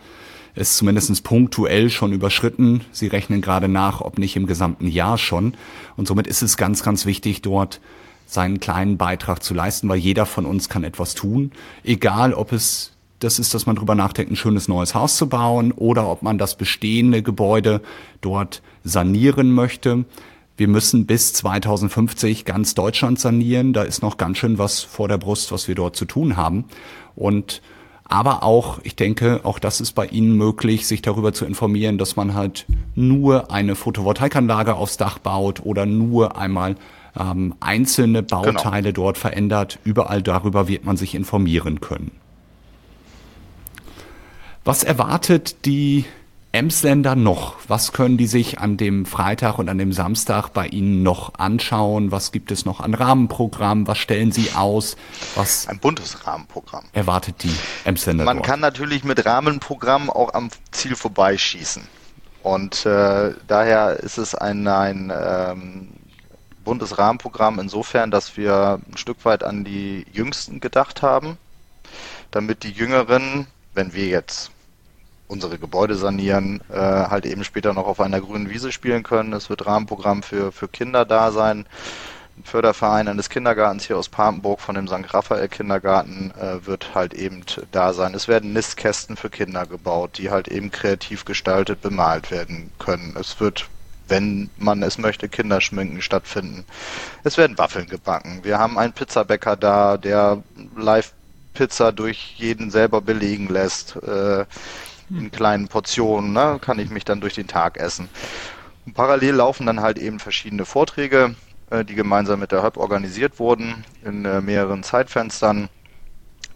ist 0.54 0.76
zumindest 0.76 1.24
punktuell 1.24 1.90
schon 1.90 2.12
überschritten. 2.12 2.82
Sie 2.92 3.08
rechnen 3.08 3.40
gerade 3.40 3.70
nach, 3.70 4.02
ob 4.02 4.18
nicht 4.18 4.36
im 4.36 4.48
gesamten 4.48 4.88
Jahr 4.88 5.18
schon. 5.18 5.54
Und 5.96 6.10
somit 6.10 6.28
ist 6.28 6.42
es 6.42 6.58
ganz, 6.58 6.84
ganz 6.84 7.06
wichtig, 7.06 7.42
dort 7.42 7.80
seinen 8.26 8.60
kleinen 8.60 8.98
Beitrag 8.98 9.44
zu 9.44 9.54
leisten, 9.54 9.88
weil 9.88 9.98
jeder 9.98 10.26
von 10.26 10.46
uns 10.46 10.68
kann 10.68 10.84
etwas 10.84 11.16
tun. 11.16 11.52
Egal, 11.86 12.34
ob 12.34 12.52
es 12.52 12.92
das 13.22 13.40
ist, 13.40 13.54
dass 13.54 13.66
man 13.66 13.76
drüber 13.76 13.96
nachdenkt, 13.96 14.32
ein 14.32 14.36
schönes 14.36 14.68
neues 14.68 14.96
Haus 14.96 15.16
zu 15.16 15.30
bauen 15.30 15.72
oder 15.72 16.10
ob 16.10 16.24
man 16.24 16.38
das 16.38 16.56
bestehende 16.56 17.22
Gebäude 17.22 17.82
dort 18.20 18.62
sanieren 18.84 19.52
möchte. 19.52 20.06
Wir 20.58 20.68
müssen 20.68 21.06
bis 21.06 21.34
2050 21.34 22.46
ganz 22.46 22.76
Deutschland 22.76 23.20
sanieren. 23.20 23.74
Da 23.74 23.84
ist 23.84 24.02
noch 24.02 24.18
ganz 24.18 24.38
schön 24.38 24.58
was 24.58 24.82
vor 24.82 25.08
der 25.08 25.18
Brust, 25.18 25.52
was 25.52 25.68
wir 25.68 25.76
dort 25.76 25.96
zu 25.96 26.06
tun 26.06 26.36
haben. 26.36 26.66
Und 27.16 27.62
aber 28.06 28.44
auch, 28.44 28.80
ich 28.84 28.96
denke, 28.96 29.40
auch 29.44 29.58
das 29.58 29.80
ist 29.80 29.94
bei 29.94 30.06
Ihnen 30.06 30.36
möglich, 30.36 30.86
sich 30.86 31.02
darüber 31.02 31.32
zu 31.32 31.46
informieren, 31.46 31.98
dass 31.98 32.16
man 32.16 32.34
halt 32.34 32.66
nur 32.94 33.52
eine 33.52 33.76
Photovoltaikanlage 33.76 34.76
aufs 34.76 34.98
Dach 34.98 35.18
baut 35.18 35.64
oder 35.64 35.86
nur 35.86 36.38
einmal 36.38 36.76
ähm, 37.18 37.56
einzelne 37.60 38.24
genau. 38.24 38.42
Bauteile 38.42 38.94
genau. 38.94 39.06
dort 39.06 39.18
verändert. 39.18 39.80
Überall 39.84 40.22
darüber 40.22 40.68
wird 40.68 40.86
man 40.86 40.98
sich 40.98 41.16
informieren 41.16 41.80
können. 41.80 42.12
Was 44.64 44.84
erwartet 44.84 45.66
die 45.66 46.06
Emsländer 46.52 47.16
noch? 47.16 47.56
Was 47.68 47.94
können 47.94 48.18
die 48.18 48.28
sich 48.28 48.60
an 48.60 48.78
dem 48.78 49.06
Freitag 49.06 49.58
und 49.58 49.70
an 49.70 49.78
dem 49.78 49.92
Samstag 49.92 50.50
bei 50.50 50.68
Ihnen 50.68 51.02
noch 51.02 51.34
anschauen? 51.40 52.12
Was 52.12 52.32
gibt 52.32 52.52
es 52.52 52.66
noch 52.66 52.80
an 52.80 52.94
Rahmenprogrammen? 52.94 53.88
Was 53.88 53.98
stellen 53.98 54.32
Sie 54.32 54.52
aus? 54.54 54.98
Was 55.36 55.68
Ein 55.68 55.80
buntes 55.80 56.28
Rahmenprogramm. 56.28 56.84
Erwartet 56.94 57.42
die 57.44 57.56
Emsländer 57.86 58.26
Man 58.26 58.38
dort? 58.38 58.46
kann 58.48 58.60
natürlich 58.60 59.04
mit 59.04 59.26
Rahmenprogrammen 59.26 60.10
auch 60.10 60.34
am 60.34 60.50
Ziel 60.72 60.96
vorbeischießen. 60.96 61.84
Und 62.44 62.86
äh, 62.86 63.34
daher 63.48 63.98
ist 64.02 64.18
es 64.18 64.36
ein, 64.36 64.68
ein 64.68 65.12
ähm, 65.16 65.88
buntes 66.64 66.98
Rahmenprogramm 67.00 67.60
insofern, 67.60 68.12
dass 68.12 68.38
wir 68.38 68.80
ein 68.92 68.98
Stück 68.98 69.26
weit 69.26 69.44
an 69.44 69.64
die 69.64 70.06
Jüngsten 70.12 70.60
gedacht 70.60 71.02
haben, 71.02 71.38
damit 72.30 72.64
die 72.64 72.72
Jüngeren, 72.72 73.48
wenn 73.74 73.94
wir 73.94 74.08
jetzt 74.08 74.52
unsere 75.28 75.58
Gebäude 75.58 75.96
sanieren, 75.96 76.62
äh, 76.70 76.76
halt 76.76 77.26
eben 77.26 77.44
später 77.44 77.74
noch 77.74 77.88
auf 77.88 78.02
einer 78.02 78.20
grünen 78.20 78.50
Wiese 78.50 78.72
spielen 78.72 79.04
können. 79.04 79.32
Es 79.34 79.50
wird 79.50 79.66
Rahmenprogramm 79.66 80.24
für, 80.24 80.52
für 80.52 80.68
Kinder 80.68 81.06
da 81.06 81.32
sein. 81.32 81.66
Ein 82.38 82.44
Förderverein 82.44 83.08
eines 83.08 83.30
Kindergartens 83.30 83.86
hier 83.88 83.98
aus 83.98 84.10
Papenburg 84.10 84.60
von 84.60 84.76
dem 84.76 84.88
St. 84.88 85.14
Raphael 85.14 85.48
Kindergarten 85.48 86.32
äh, 86.32 86.66
wird 86.66 86.96
halt 86.96 87.14
eben 87.14 87.44
da 87.72 87.94
sein. 87.94 88.14
Es 88.14 88.28
werden 88.28 88.52
Nistkästen 88.52 89.16
für 89.16 89.30
Kinder 89.30 89.66
gebaut, 89.66 90.18
die 90.18 90.32
halt 90.32 90.50
eben 90.50 90.70
kreativ 90.70 91.24
gestaltet 91.24 91.82
bemalt 91.82 92.30
werden 92.32 92.72
können. 92.78 93.16
Es 93.20 93.40
wird 93.40 93.70
wenn 94.12 94.50
man 94.58 94.84
es 94.84 94.98
möchte, 94.98 95.30
Kinderschminken 95.30 96.02
stattfinden. 96.02 96.66
Es 97.24 97.38
werden 97.38 97.58
Waffeln 97.58 97.88
gebacken. 97.88 98.42
Wir 98.44 98.60
haben 98.60 98.78
einen 98.78 98.92
Pizzabäcker 98.92 99.56
da, 99.56 99.96
der 99.96 100.44
live 100.76 101.14
Pizza 101.54 101.92
durch 101.92 102.36
jeden 102.38 102.72
selber 102.72 103.02
belegen 103.02 103.48
lässt. 103.48 103.96
Äh, 103.98 104.46
in 105.10 105.32
kleinen 105.32 105.68
Portionen, 105.68 106.34
ne, 106.34 106.60
kann 106.62 106.80
ich 106.80 106.90
mich 106.90 107.04
dann 107.04 107.22
durch 107.22 107.36
den 107.36 107.48
Tag 107.48 107.78
essen. 107.78 108.10
Und 108.86 108.94
parallel 108.94 109.36
laufen 109.36 109.66
dann 109.66 109.82
halt 109.82 109.98
eben 109.98 110.20
verschiedene 110.20 110.66
Vorträge, 110.66 111.36
äh, 111.70 111.84
die 111.84 111.96
gemeinsam 111.96 112.40
mit 112.40 112.52
der 112.52 112.64
Hub 112.64 112.78
organisiert 112.78 113.40
wurden, 113.40 113.84
in 114.04 114.26
äh, 114.26 114.42
mehreren 114.42 114.84
Zeitfenstern, 114.84 115.70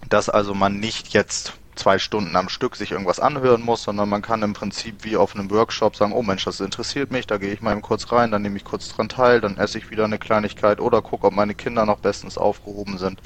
dass 0.09 0.29
also 0.29 0.53
man 0.53 0.79
nicht 0.79 1.09
jetzt 1.09 1.53
zwei 1.75 1.99
Stunden 1.99 2.35
am 2.35 2.49
Stück 2.49 2.75
sich 2.75 2.91
irgendwas 2.91 3.19
anhören 3.19 3.61
muss, 3.61 3.83
sondern 3.83 4.09
man 4.09 4.21
kann 4.21 4.41
im 4.43 4.53
Prinzip 4.53 5.03
wie 5.03 5.17
auf 5.17 5.35
einem 5.35 5.51
Workshop 5.51 5.95
sagen, 5.95 6.13
oh 6.13 6.23
Mensch, 6.23 6.45
das 6.45 6.59
interessiert 6.59 7.11
mich, 7.11 7.27
da 7.27 7.37
gehe 7.37 7.53
ich 7.53 7.61
mal 7.61 7.71
eben 7.71 7.81
kurz 7.81 8.11
rein, 8.11 8.31
dann 8.31 8.41
nehme 8.41 8.57
ich 8.57 8.63
kurz 8.63 8.89
dran 8.89 9.09
teil, 9.09 9.41
dann 9.41 9.57
esse 9.57 9.77
ich 9.77 9.89
wieder 9.91 10.05
eine 10.05 10.17
Kleinigkeit 10.17 10.79
oder 10.79 11.01
gucke, 11.01 11.27
ob 11.27 11.33
meine 11.33 11.55
Kinder 11.55 11.85
noch 11.85 11.99
bestens 11.99 12.37
aufgehoben 12.37 12.97
sind. 12.97 13.19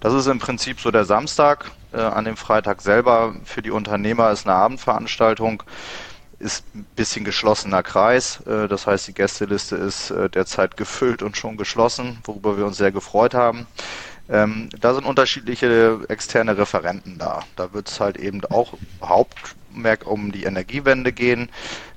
Das 0.00 0.14
ist 0.14 0.26
im 0.26 0.38
Prinzip 0.38 0.80
so 0.80 0.90
der 0.90 1.04
Samstag. 1.04 1.70
Äh, 1.92 2.00
an 2.00 2.24
dem 2.24 2.36
Freitag 2.36 2.82
selber 2.82 3.34
für 3.44 3.62
die 3.62 3.70
Unternehmer 3.70 4.30
ist 4.30 4.46
eine 4.46 4.56
Abendveranstaltung 4.56 5.62
ist 6.38 6.64
ein 6.74 6.86
bisschen 6.94 7.24
geschlossener 7.24 7.82
Kreis. 7.82 8.40
Äh, 8.46 8.68
das 8.68 8.86
heißt, 8.86 9.08
die 9.08 9.14
Gästeliste 9.14 9.76
ist 9.76 10.10
äh, 10.10 10.30
derzeit 10.30 10.76
gefüllt 10.76 11.22
und 11.22 11.36
schon 11.36 11.56
geschlossen, 11.56 12.18
worüber 12.24 12.56
wir 12.56 12.66
uns 12.66 12.76
sehr 12.76 12.92
gefreut 12.92 13.34
haben. 13.34 13.66
Ähm, 14.30 14.68
da 14.78 14.94
sind 14.94 15.06
unterschiedliche 15.06 16.00
externe 16.08 16.58
Referenten 16.58 17.18
da. 17.18 17.44
Da 17.56 17.72
wird 17.72 17.88
es 17.88 18.00
halt 18.00 18.18
eben 18.18 18.44
auch 18.46 18.74
Hauptmerk 19.02 20.06
um 20.06 20.32
die 20.32 20.44
Energiewende 20.44 21.12
gehen. 21.12 21.48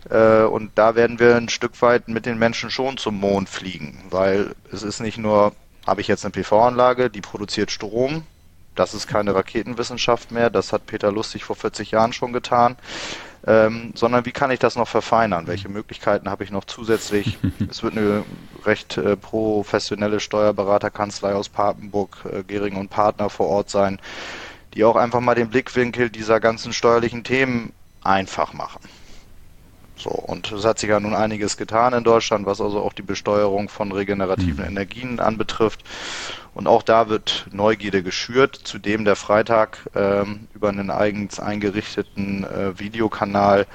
Äh, 0.10 0.44
und 0.44 0.72
da 0.76 0.96
werden 0.96 1.20
wir 1.20 1.36
ein 1.36 1.50
Stück 1.50 1.82
weit 1.82 2.08
mit 2.08 2.26
den 2.26 2.40
Menschen 2.40 2.70
schon 2.70 2.98
zum 2.98 3.20
Mond 3.20 3.50
fliegen, 3.50 4.02
weil 4.10 4.56
es 4.72 4.84
ist 4.84 5.02
nicht 5.02 5.18
nur, 5.18 5.54
habe 5.86 6.02
ich 6.02 6.08
jetzt 6.08 6.24
eine 6.24 6.32
PV-Anlage, 6.32 7.10
die 7.10 7.22
produziert 7.22 7.72
Strom. 7.72 8.24
Das 8.76 8.94
ist 8.94 9.08
keine 9.08 9.36
Raketenwissenschaft 9.36 10.32
mehr. 10.32 10.50
Das 10.50 10.72
hat 10.74 10.86
Peter 10.86 11.12
Lustig 11.12 11.44
vor 11.44 11.56
40 11.56 11.92
Jahren 11.92 12.14
schon 12.14 12.34
getan 12.34 12.78
ähm, 13.48 13.92
sondern 13.96 14.26
wie 14.26 14.32
kann 14.32 14.52
ich 14.52 14.60
das 14.60 14.76
noch 14.76 14.88
verfeinern? 14.88 15.48
Welche 15.48 15.70
Möglichkeiten 15.70 16.30
habe 16.30 16.44
ich 16.44 16.52
noch 16.52 16.66
zusätzlich? 16.66 17.40
es 17.70 17.82
wird 17.82 17.98
eine 17.98 18.24
recht 18.66 18.98
äh, 18.98 19.18
professionelle 19.18 20.20
Steuerberaterkanzlei 20.20 21.34
aus 21.34 21.50
Papenburg, 21.50 22.26
äh, 22.32 22.44
Gering 22.44 22.76
und 22.76 22.90
Partner 22.90 23.30
vor 23.30 23.48
Ort 23.48 23.70
sein, 23.70 24.00
die 24.74 24.84
auch 24.84 24.96
einfach 24.96 25.22
mal 25.22 25.36
den 25.36 25.50
Blickwinkel 25.50 26.10
dieser 26.10 26.40
ganzen 26.40 26.72
steuerlichen 26.72 27.24
Themen 27.24 27.74
einfach 28.04 28.54
machen. 28.54 28.82
So, 30.02 30.10
und 30.10 30.52
es 30.52 30.66
hat 30.66 30.80
sich 30.80 30.90
ja 30.90 31.00
nun 31.00 31.14
einiges 31.14 31.58
getan 31.58 31.94
in 31.94 32.04
Deutschland, 32.04 32.48
was 32.48 32.60
also 32.60 32.80
auch 32.80 32.94
die 32.94 33.04
Besteuerung 33.04 33.70
von 33.70 33.92
regenerativen 33.92 34.64
mhm. 34.64 34.72
Energien 34.72 35.20
anbetrifft. 35.20 35.84
Und 36.54 36.68
auch 36.68 36.82
da 36.82 37.08
wird 37.08 37.46
Neugierde 37.52 38.02
geschürt, 38.02 38.60
zudem 38.64 39.06
der 39.06 39.16
Freitag 39.16 39.90
ähm, 39.96 40.48
über 40.54 40.70
einen 40.70 40.90
eigens 40.90 41.40
eingerichteten 41.40 42.44
äh, 42.44 42.80
Videokanal 42.80 43.68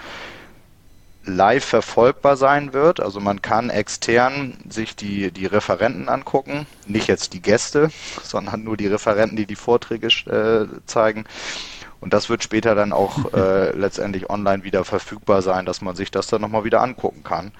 live 1.25 1.64
verfolgbar 1.64 2.37
sein 2.37 2.73
wird. 2.73 3.00
Also 3.00 3.21
man 3.21 3.40
kann 3.40 3.71
extern 3.71 4.59
sich 4.68 4.97
die, 4.97 5.30
die 5.30 5.47
Referenten 5.47 6.09
angucken, 6.09 6.66
nicht 6.87 7.09
jetzt 7.09 7.35
die 7.35 7.42
Gäste, 7.42 7.90
sondern 8.23 8.64
nur 8.64 8.76
die 8.76 8.88
Referenten, 8.88 9.37
die 9.37 9.47
die 9.47 9.56
Vorträge 9.56 10.09
äh, 10.09 10.66
zeigen. 10.87 11.25
Und 12.00 12.12
das 12.12 12.29
wird 12.29 12.43
später 12.43 12.75
dann 12.75 12.93
auch 12.93 13.33
äh, 13.35 13.71
letztendlich 13.76 14.31
online 14.31 14.65
wieder 14.65 14.85
verfügbar 14.85 15.43
sein, 15.43 15.67
dass 15.67 15.81
man 15.81 15.97
sich 15.97 16.11
das 16.11 16.26
dann 16.26 16.41
nochmal 16.41 16.65
wieder 16.65 16.83
angucken 16.83 17.23
kann. 17.25 17.53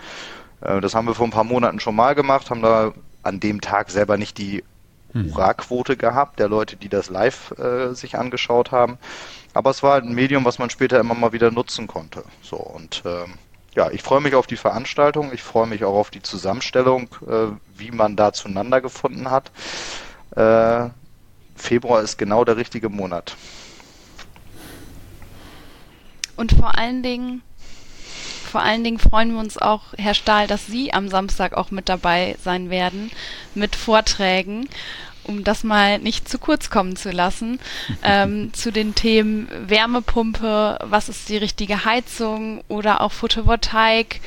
Äh, 0.61 0.81
das 0.81 0.95
haben 0.95 1.07
wir 1.07 1.15
vor 1.15 1.27
ein 1.27 1.33
paar 1.33 1.45
Monaten 1.45 1.81
schon 1.81 1.97
mal 1.97 2.15
gemacht, 2.15 2.51
haben 2.51 2.63
da 2.63 2.93
an 3.23 3.41
dem 3.41 3.61
Tag 3.61 3.91
selber 3.91 4.17
nicht 4.17 4.39
die 4.39 4.63
hm. 5.13 5.35
Hurra-Quote 5.35 5.97
gehabt, 5.97 6.39
der 6.39 6.49
Leute, 6.49 6.77
die 6.77 6.89
das 6.89 7.11
live 7.11 7.53
äh, 7.59 7.95
sich 7.95 8.19
angeschaut 8.19 8.71
haben. 8.73 8.99
Aber 9.55 9.71
es 9.71 9.83
war 9.83 9.97
ein 9.97 10.15
Medium, 10.15 10.45
was 10.45 10.59
man 10.59 10.71
später 10.71 11.01
immer 11.01 11.15
mal 11.15 11.33
wieder 11.33 11.51
nutzen 11.51 11.87
konnte. 11.87 12.23
So 12.43 12.57
und 12.57 13.03
ähm, 13.07 13.35
ja, 13.75 13.91
ich 13.91 14.03
freue 14.03 14.21
mich 14.21 14.35
auf 14.35 14.47
die 14.47 14.57
Veranstaltung, 14.57 15.33
ich 15.33 15.43
freue 15.43 15.67
mich 15.67 15.85
auch 15.85 15.95
auf 15.95 16.11
die 16.11 16.23
Zusammenstellung, 16.23 17.09
äh, 17.27 17.49
wie 17.77 17.91
man 17.91 18.17
da 18.17 18.33
zueinander 18.33 18.81
gefunden 18.81 19.31
hat. 19.31 19.51
Äh, 20.35 20.91
Februar 21.55 22.03
ist 22.03 22.19
genau 22.19 22.45
der 22.45 22.57
richtige 22.57 22.89
Monat. 22.89 23.37
Und 26.37 26.53
vor 26.53 26.77
allen 26.79 27.03
Dingen, 27.03 27.43
vor 28.51 28.63
allen 28.63 28.85
Dingen 28.85 28.99
freuen 28.99 29.33
wir 29.33 29.41
uns 29.41 29.59
auch, 29.59 29.83
Herr 29.97 30.15
Stahl, 30.15 30.47
dass 30.47 30.67
Sie 30.67 30.93
am 30.93 31.09
Samstag 31.09 31.55
auch 31.55 31.71
mit 31.71 31.89
dabei 31.89 32.37
sein 32.43 32.71
werden 32.71 33.11
mit 33.55 33.77
Vorträgen 33.77 34.69
um 35.29 35.45
das 35.45 35.65
mal 35.65 35.99
nicht 35.99 36.29
zu 36.29 36.39
kurz 36.39 36.71
kommen 36.71 36.97
zu 36.97 37.11
lassen, 37.11 37.59
ähm, 38.03 38.53
zu 38.53 38.71
den 38.71 38.95
Themen 38.95 39.49
Wärmepumpe, 39.67 40.79
was 40.83 41.09
ist 41.09 41.29
die 41.29 41.37
richtige 41.37 41.85
Heizung 41.85 42.63
oder 42.69 43.01
auch 43.01 43.13
Photovoltaik. 43.13 44.21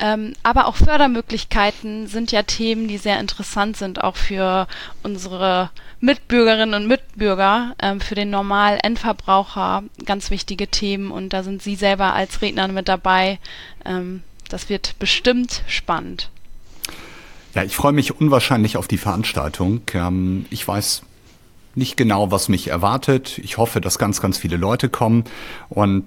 Ähm, 0.00 0.32
aber 0.42 0.66
auch 0.66 0.76
Fördermöglichkeiten 0.76 2.06
sind 2.06 2.32
ja 2.32 2.42
Themen, 2.42 2.88
die 2.88 2.96
sehr 2.96 3.20
interessant 3.20 3.76
sind, 3.76 4.02
auch 4.02 4.16
für 4.16 4.66
unsere 5.02 5.70
Mitbürgerinnen 6.00 6.74
und 6.74 6.88
Mitbürger, 6.88 7.74
ähm, 7.82 8.00
für 8.00 8.14
den 8.14 8.30
Normal-Endverbraucher 8.30 9.84
ganz 10.06 10.30
wichtige 10.30 10.68
Themen. 10.68 11.10
Und 11.10 11.34
da 11.34 11.42
sind 11.42 11.62
Sie 11.62 11.74
selber 11.74 12.14
als 12.14 12.40
Redner 12.40 12.68
mit 12.68 12.88
dabei. 12.88 13.38
Ähm, 13.84 14.22
das 14.48 14.70
wird 14.70 14.98
bestimmt 14.98 15.62
spannend. 15.66 16.30
Ja, 17.54 17.62
ich 17.62 17.76
freue 17.76 17.92
mich 17.92 18.18
unwahrscheinlich 18.18 18.78
auf 18.78 18.88
die 18.88 18.98
Veranstaltung. 18.98 19.82
Ähm, 19.92 20.46
ich 20.48 20.66
weiß 20.66 21.02
nicht 21.74 21.96
genau, 21.96 22.30
was 22.30 22.48
mich 22.48 22.68
erwartet. 22.68 23.38
Ich 23.38 23.58
hoffe, 23.58 23.80
dass 23.80 23.98
ganz, 23.98 24.20
ganz 24.20 24.38
viele 24.38 24.56
Leute 24.56 24.88
kommen 24.88 25.24
und 25.68 26.04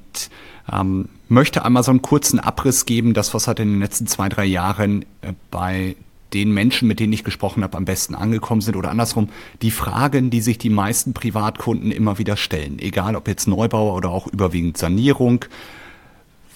ähm, 0.72 1.10
möchte 1.28 1.66
einmal 1.66 1.84
so 1.84 1.92
einen 1.92 2.02
kurzen 2.02 2.40
Abriss 2.40 2.86
geben, 2.86 3.14
das, 3.14 3.34
was 3.34 3.48
hat 3.48 3.60
in 3.60 3.70
den 3.70 3.80
letzten 3.80 4.08
zwei, 4.08 4.30
drei 4.30 4.46
Jahren 4.46 5.04
äh, 5.22 5.34
bei 5.52 5.96
den 6.34 6.52
Menschen, 6.52 6.88
mit 6.88 7.00
denen 7.00 7.14
ich 7.14 7.24
gesprochen 7.24 7.64
habe, 7.64 7.78
am 7.78 7.86
besten 7.86 8.16
angekommen 8.16 8.62
sind 8.62 8.76
oder 8.76 8.90
andersrum 8.90 9.30
die 9.62 9.72
Fragen, 9.72 10.30
die 10.30 10.42
sich 10.42 10.58
die 10.58 10.70
meisten 10.70 11.14
Privatkunden 11.14 11.92
immer 11.92 12.18
wieder 12.18 12.38
stellen, 12.38 12.80
egal 12.80 13.16
ob 13.16 13.28
jetzt 13.28 13.48
Neubau 13.48 13.96
oder 13.96 14.10
auch 14.10 14.28
überwiegend 14.28 14.78
Sanierung. 14.78 15.46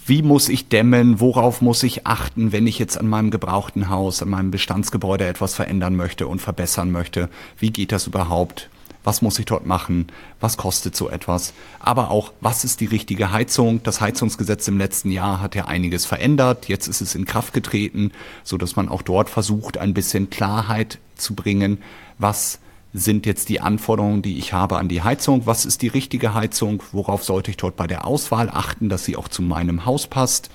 Wie 0.06 0.22
muss 0.22 0.50
ich 0.50 0.70
dämmen? 0.70 1.20
Worauf 1.20 1.62
muss 1.62 1.84
ich 1.84 2.08
achten, 2.08 2.54
wenn 2.54 2.66
ich 2.66 2.80
jetzt 2.80 2.98
an 2.98 3.08
meinem 3.08 3.30
gebrauchten 3.30 3.90
Haus, 3.90 4.22
an 4.22 4.30
meinem 4.30 4.52
Bestandsgebäude 4.52 5.28
etwas 5.28 5.54
verändern 5.54 5.96
möchte 5.96 6.28
und 6.28 6.40
verbessern 6.40 6.92
möchte? 6.92 7.30
Wie 7.60 7.72
geht 7.72 7.92
das 7.92 8.08
überhaupt? 8.08 8.70
Was 9.08 9.22
muss 9.22 9.40
ich 9.40 9.46
dort 9.46 9.66
machen, 9.66 10.08
was 10.42 10.58
kostet 10.58 10.94
so 10.94 11.10
etwas, 11.10 11.54
aber 11.80 12.12
auch, 12.12 12.34
was 12.42 12.66
ist 12.66 12.82
die 12.82 12.88
richtige 12.88 13.32
Heizung. 13.32 13.82
Das 13.84 14.02
Heizungsgesetz 14.02 14.68
im 14.68 14.78
letzten 14.78 15.12
Jahr 15.12 15.40
hat 15.40 15.56
ja 15.56 15.64
einiges 15.64 16.06
verändert, 16.06 16.68
jetzt 16.68 16.90
ist 16.90 17.00
es 17.00 17.16
in 17.16 17.24
Kraft 17.24 17.54
getreten, 17.54 18.12
so 18.44 18.58
dass 18.58 18.76
man 18.76 18.90
auch 18.90 19.02
dort 19.02 19.30
versucht, 19.30 19.78
ein 19.78 19.94
bisschen 19.94 20.30
Klarheit 20.30 21.00
zu 21.16 21.36
bringen, 21.36 21.78
was 22.18 22.60
sind 22.94 23.26
jetzt 23.26 23.48
die 23.48 23.62
Anforderungen, 23.62 24.24
die 24.24 24.40
ich 24.40 24.52
habe 24.52 24.78
an 24.78 24.90
die 24.90 25.02
Heizung, 25.02 25.46
was 25.46 25.66
ist 25.66 25.84
die 25.84 25.88
richtige 25.88 26.34
Heizung, 26.34 26.84
worauf 26.92 27.24
sollte 27.24 27.52
ich 27.52 27.56
dort 27.56 27.78
bei 27.78 27.88
der 27.88 28.06
Auswahl 28.06 28.50
achten, 28.50 28.90
dass 28.90 29.06
sie 29.06 29.16
auch 29.16 29.30
zu 29.30 29.42
meinem 29.42 29.86
Haus 29.86 30.08
passt. 30.08 30.50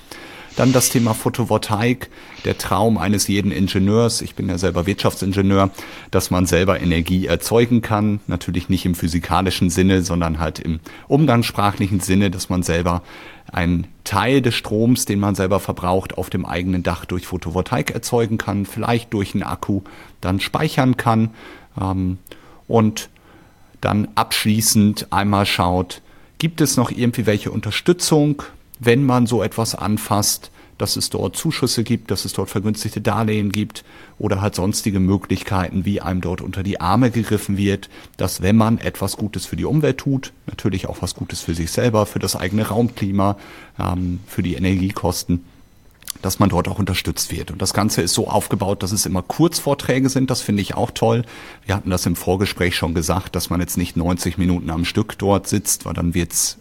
Dann 0.57 0.73
das 0.73 0.91
Thema 0.91 1.15
Photovoltaik, 1.15 2.11
der 2.45 2.59
Traum 2.59 2.99
eines 2.99 3.27
jeden 3.27 3.53
Ingenieurs. 3.53 4.21
Ich 4.21 4.35
bin 4.35 4.49
ja 4.49 4.59
selber 4.59 4.87
Wirtschaftsingenieur, 4.87 5.71
dass 6.11 6.31
man 6.31 6.47
selber 6.47 6.81
Energie 6.81 7.27
erzeugen 7.27 7.81
kann. 7.81 8.21
Natürlich 8.27 8.69
nicht 8.69 8.85
im 8.85 8.95
physikalischen 8.95 9.71
Sinne, 9.71 10.03
sondern 10.03 10.39
halt 10.39 10.59
im 10.59 10.81
umgangssprachlichen 11.09 12.01
Sinne, 12.01 12.31
dass 12.31 12.51
man 12.51 12.63
selber 12.63 13.03
einen 13.51 13.87
Teil 14.05 14.43
des 14.43 14.55
Stroms, 14.55 15.05
den 15.05 15.21
man 15.21 15.35
selber 15.35 15.61
verbraucht, 15.61 16.19
auf 16.19 16.31
dem 16.31 16.45
eigenen 16.45 16.83
Dach 16.83 17.05
durch 17.05 17.27
Photovoltaik 17.27 17.91
erzeugen 17.91 18.39
kann, 18.39 18.67
vielleicht 18.67 19.13
durch 19.13 19.35
einen 19.35 19.43
Akku 19.43 19.83
dann 20.21 20.41
speichern 20.41 20.97
kann 20.97 21.31
ähm, 21.81 22.19
und 22.69 23.11
dann 23.81 24.09
abschließend 24.15 25.09
einmal 25.13 25.45
schaut, 25.45 26.03
gibt 26.39 26.61
es 26.61 26.77
noch 26.77 26.91
irgendwie 26.91 27.27
welche 27.27 27.51
Unterstützung 27.51 28.43
wenn 28.85 29.05
man 29.05 29.27
so 29.27 29.43
etwas 29.43 29.75
anfasst, 29.75 30.51
dass 30.79 30.97
es 30.97 31.11
dort 31.11 31.37
Zuschüsse 31.37 31.85
gibt, 31.85 32.11
dass 32.11 32.25
es 32.25 32.33
dort 32.33 32.51
vergünstigte 32.51 33.01
Darlehen 33.01 33.53
gibt 33.53 33.85
oder 34.19 34.41
halt 34.41 34.57
sonstige 34.57 34.99
Möglichkeiten, 34.99 35.85
wie 35.85 36.01
einem 36.01 36.21
dort 36.21 36.41
unter 36.41 36.65
die 36.65 36.81
Arme 36.81 37.13
gegriffen 37.13 37.57
wird, 37.57 37.89
dass 38.17 38.43
wenn 38.43 38.57
man 38.57 38.79
etwas 38.79 39.17
Gutes 39.17 39.47
für 39.47 39.55
die 39.55 39.65
Umwelt 39.65 39.99
tut, 39.99 40.33
natürlich 40.49 40.89
auch 40.89 41.01
was 41.01 41.15
Gutes 41.15 41.41
für 41.41 41.55
sich 41.55 41.71
selber, 41.71 42.05
für 42.07 42.19
das 42.19 42.35
eigene 42.35 42.67
Raumklima, 42.67 43.37
ähm, 43.79 44.19
für 44.27 44.43
die 44.43 44.55
Energiekosten, 44.55 45.45
dass 46.21 46.41
man 46.41 46.49
dort 46.49 46.67
auch 46.67 46.81
unterstützt 46.81 47.31
wird. 47.31 47.53
Und 47.53 47.63
das 47.63 47.75
Ganze 47.75 48.03
ist 48.03 48.15
so 48.15 48.27
aufgebaut, 48.27 48.83
dass 48.83 48.91
es 48.91 49.07
immer 49.07 49.23
Kurzvorträge 49.23 50.09
sind. 50.09 50.31
Das 50.31 50.41
finde 50.41 50.63
ich 50.63 50.75
auch 50.75 50.91
toll. 50.91 51.25
Wir 51.65 51.77
hatten 51.77 51.91
das 51.91 52.07
im 52.07 52.17
Vorgespräch 52.17 52.77
schon 52.77 52.93
gesagt, 52.93 53.37
dass 53.37 53.51
man 53.51 53.61
jetzt 53.61 53.79
nicht 53.79 53.97
90 53.97 54.37
Minuten 54.37 54.69
am 54.71 54.85
Stück 54.85 55.17
dort 55.19 55.47
sitzt, 55.47 55.85
weil 55.85 55.95
dann 55.95 56.15
wird's 56.15 56.59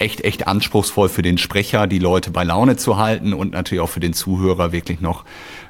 echt, 0.00 0.22
echt 0.22 0.46
anspruchsvoll 0.46 1.08
für 1.08 1.22
den 1.22 1.38
Sprecher, 1.38 1.86
die 1.86 1.98
Leute 1.98 2.30
bei 2.30 2.44
Laune 2.44 2.76
zu 2.76 2.96
halten 2.96 3.32
und 3.34 3.52
natürlich 3.52 3.82
auch 3.82 3.88
für 3.88 4.00
den 4.00 4.12
Zuhörer 4.12 4.72
wirklich 4.72 5.00
noch 5.00 5.24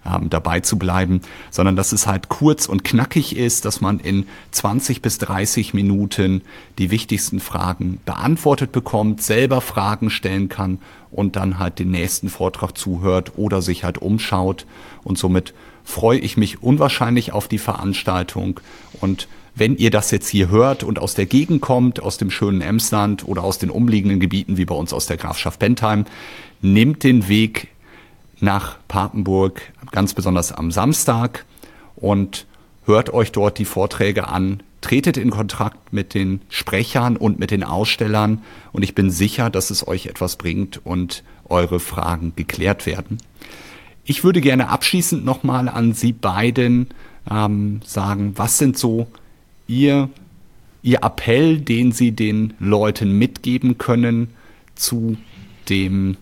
ähm, 0.06 0.30
dabei 0.30 0.60
zu 0.60 0.78
bleiben, 0.78 1.20
sondern 1.50 1.76
dass 1.76 1.92
es 1.92 2.06
halt 2.06 2.28
kurz 2.28 2.66
und 2.66 2.84
knackig 2.84 3.36
ist, 3.36 3.64
dass 3.64 3.80
man 3.80 3.98
in 3.98 4.26
20 4.52 5.02
bis 5.02 5.18
30 5.18 5.74
Minuten 5.74 6.42
die 6.78 6.90
wichtigsten 6.90 7.40
Fragen 7.40 8.00
beantwortet 8.04 8.72
bekommt, 8.72 9.22
selber 9.22 9.60
Fragen 9.60 10.10
stellen 10.10 10.48
kann 10.48 10.78
und 11.10 11.36
dann 11.36 11.58
halt 11.58 11.78
den 11.78 11.90
nächsten 11.90 12.28
Vortrag 12.28 12.78
zuhört 12.78 13.32
oder 13.36 13.62
sich 13.62 13.84
halt 13.84 13.98
umschaut. 13.98 14.66
Und 15.02 15.18
somit 15.18 15.54
freue 15.82 16.18
ich 16.18 16.36
mich 16.36 16.62
unwahrscheinlich 16.62 17.32
auf 17.32 17.48
die 17.48 17.58
Veranstaltung 17.58 18.60
und 19.00 19.26
wenn 19.60 19.76
ihr 19.76 19.90
das 19.90 20.10
jetzt 20.10 20.30
hier 20.30 20.48
hört 20.48 20.82
und 20.82 20.98
aus 20.98 21.12
der 21.14 21.26
Gegend 21.26 21.60
kommt, 21.60 22.00
aus 22.00 22.16
dem 22.16 22.30
schönen 22.30 22.62
Emsland 22.62 23.28
oder 23.28 23.44
aus 23.44 23.58
den 23.58 23.68
umliegenden 23.68 24.18
Gebieten 24.18 24.56
wie 24.56 24.64
bei 24.64 24.74
uns 24.74 24.94
aus 24.94 25.06
der 25.06 25.18
Grafschaft 25.18 25.58
Bentheim, 25.58 26.06
nehmt 26.62 27.04
den 27.04 27.28
Weg 27.28 27.68
nach 28.40 28.78
Papenburg, 28.88 29.60
ganz 29.92 30.14
besonders 30.14 30.50
am 30.50 30.72
Samstag 30.72 31.44
und 31.94 32.46
hört 32.86 33.12
euch 33.12 33.32
dort 33.32 33.58
die 33.58 33.66
Vorträge 33.66 34.28
an, 34.28 34.62
tretet 34.80 35.18
in 35.18 35.28
Kontakt 35.28 35.92
mit 35.92 36.14
den 36.14 36.40
Sprechern 36.48 37.18
und 37.18 37.38
mit 37.38 37.50
den 37.50 37.62
Ausstellern 37.62 38.42
und 38.72 38.82
ich 38.82 38.94
bin 38.94 39.10
sicher, 39.10 39.50
dass 39.50 39.68
es 39.68 39.86
euch 39.86 40.06
etwas 40.06 40.36
bringt 40.36 40.80
und 40.86 41.22
eure 41.50 41.80
Fragen 41.80 42.32
geklärt 42.34 42.86
werden. 42.86 43.18
Ich 44.04 44.24
würde 44.24 44.40
gerne 44.40 44.70
abschließend 44.70 45.22
nochmal 45.22 45.68
an 45.68 45.92
Sie 45.92 46.14
beiden 46.14 46.88
ähm, 47.30 47.82
sagen, 47.84 48.32
was 48.36 48.56
sind 48.56 48.78
so 48.78 49.06
ihr, 49.70 50.10
ihr 50.82 51.02
Appell, 51.02 51.60
den 51.60 51.92
Sie 51.92 52.12
den 52.12 52.54
Leuten 52.58 53.16
mitgeben 53.18 53.78
können 53.78 54.28
zu 54.74 55.16
dem 55.68 56.16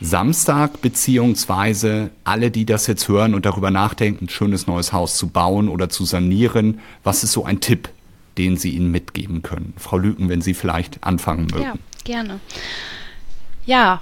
Samstag, 0.00 0.80
beziehungsweise 0.82 2.10
alle, 2.24 2.50
die 2.50 2.66
das 2.66 2.86
jetzt 2.86 3.08
hören 3.08 3.34
und 3.34 3.46
darüber 3.46 3.70
nachdenken, 3.70 4.26
ein 4.26 4.28
schönes 4.28 4.66
neues 4.66 4.92
Haus 4.92 5.16
zu 5.16 5.28
bauen 5.28 5.68
oder 5.68 5.88
zu 5.88 6.04
sanieren, 6.04 6.80
was 7.02 7.24
ist 7.24 7.32
so 7.32 7.44
ein 7.44 7.60
Tipp, 7.60 7.88
den 8.38 8.56
Sie 8.56 8.70
ihnen 8.70 8.90
mitgeben 8.90 9.42
können? 9.42 9.72
Frau 9.76 9.98
Lüken, 9.98 10.28
wenn 10.28 10.42
Sie 10.42 10.54
vielleicht 10.54 11.02
anfangen 11.02 11.46
mögen. 11.46 11.62
Ja, 11.62 11.74
gerne. 12.04 12.40
Ja, 13.64 14.00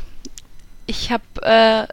ich 0.87 1.11
habe 1.11 1.23
äh, 1.43 1.87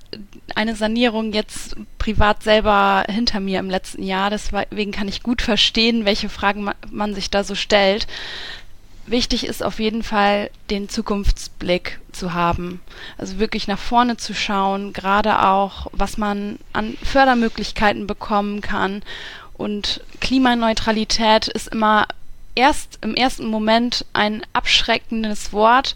eine 0.55 0.75
Sanierung 0.75 1.33
jetzt 1.33 1.75
privat 1.97 2.43
selber 2.43 3.05
hinter 3.09 3.39
mir 3.39 3.59
im 3.59 3.69
letzten 3.69 4.03
Jahr. 4.03 4.29
Deswegen 4.29 4.91
kann 4.91 5.07
ich 5.07 5.23
gut 5.23 5.41
verstehen, 5.41 6.05
welche 6.05 6.29
Fragen 6.29 6.63
man, 6.63 6.75
man 6.89 7.13
sich 7.13 7.29
da 7.29 7.43
so 7.43 7.55
stellt. 7.55 8.07
Wichtig 9.07 9.45
ist 9.45 9.63
auf 9.63 9.79
jeden 9.79 10.03
Fall, 10.03 10.51
den 10.69 10.87
Zukunftsblick 10.87 11.99
zu 12.11 12.33
haben. 12.33 12.81
Also 13.17 13.39
wirklich 13.39 13.67
nach 13.67 13.79
vorne 13.79 14.17
zu 14.17 14.33
schauen, 14.33 14.93
gerade 14.93 15.45
auch, 15.45 15.87
was 15.91 16.17
man 16.17 16.59
an 16.71 16.97
Fördermöglichkeiten 17.03 18.07
bekommen 18.07 18.61
kann. 18.61 19.03
Und 19.53 20.01
Klimaneutralität 20.19 21.47
ist 21.47 21.67
immer 21.67 22.07
erst 22.55 22.99
im 23.01 23.15
ersten 23.15 23.47
Moment 23.47 24.05
ein 24.13 24.43
abschreckendes 24.53 25.53
Wort 25.53 25.95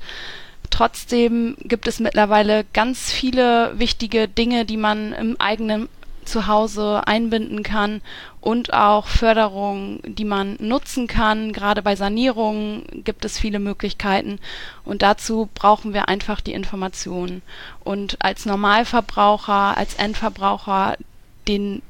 Trotzdem 0.75 1.55
gibt 1.61 1.87
es 1.87 2.01
mittlerweile 2.01 2.65
ganz 2.73 3.09
viele 3.09 3.79
wichtige 3.79 4.27
Dinge, 4.27 4.65
die 4.65 4.75
man 4.75 5.13
im 5.13 5.39
eigenen 5.39 5.87
Zuhause 6.25 7.07
einbinden 7.07 7.63
kann 7.63 8.01
und 8.41 8.73
auch 8.73 9.07
Förderungen, 9.07 10.01
die 10.03 10.25
man 10.25 10.57
nutzen 10.59 11.07
kann. 11.07 11.53
Gerade 11.53 11.81
bei 11.81 11.95
Sanierungen 11.95 12.83
gibt 13.05 13.23
es 13.23 13.39
viele 13.39 13.59
Möglichkeiten 13.59 14.37
und 14.83 15.01
dazu 15.01 15.47
brauchen 15.55 15.93
wir 15.93 16.09
einfach 16.09 16.41
die 16.41 16.51
Informationen. 16.51 17.41
Und 17.85 18.17
als 18.19 18.45
Normalverbraucher, 18.45 19.77
als 19.77 19.93
Endverbraucher 19.93 20.97
den 21.47 21.83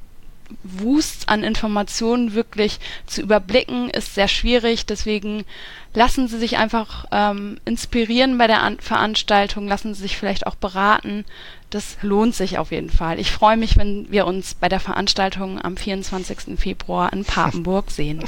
Wust 0.63 1.29
an 1.29 1.43
Informationen 1.43 2.33
wirklich 2.33 2.79
zu 3.05 3.21
überblicken, 3.21 3.89
ist 3.89 4.15
sehr 4.15 4.27
schwierig. 4.27 4.85
Deswegen 4.85 5.45
lassen 5.93 6.27
Sie 6.27 6.37
sich 6.37 6.57
einfach 6.57 7.05
ähm, 7.11 7.59
inspirieren 7.65 8.37
bei 8.37 8.47
der 8.47 8.61
An 8.61 8.79
Veranstaltung, 8.79 9.67
lassen 9.67 9.93
Sie 9.93 10.01
sich 10.01 10.17
vielleicht 10.17 10.47
auch 10.47 10.55
beraten. 10.55 11.25
Das 11.69 11.97
lohnt 12.01 12.35
sich 12.35 12.57
auf 12.57 12.71
jeden 12.71 12.89
Fall. 12.89 13.19
Ich 13.19 13.31
freue 13.31 13.57
mich, 13.57 13.77
wenn 13.77 14.09
wir 14.11 14.27
uns 14.27 14.53
bei 14.53 14.69
der 14.69 14.79
Veranstaltung 14.79 15.61
am 15.61 15.77
24. 15.77 16.57
Februar 16.57 17.11
in 17.11 17.25
Papenburg 17.25 17.91
sehen. 17.91 18.23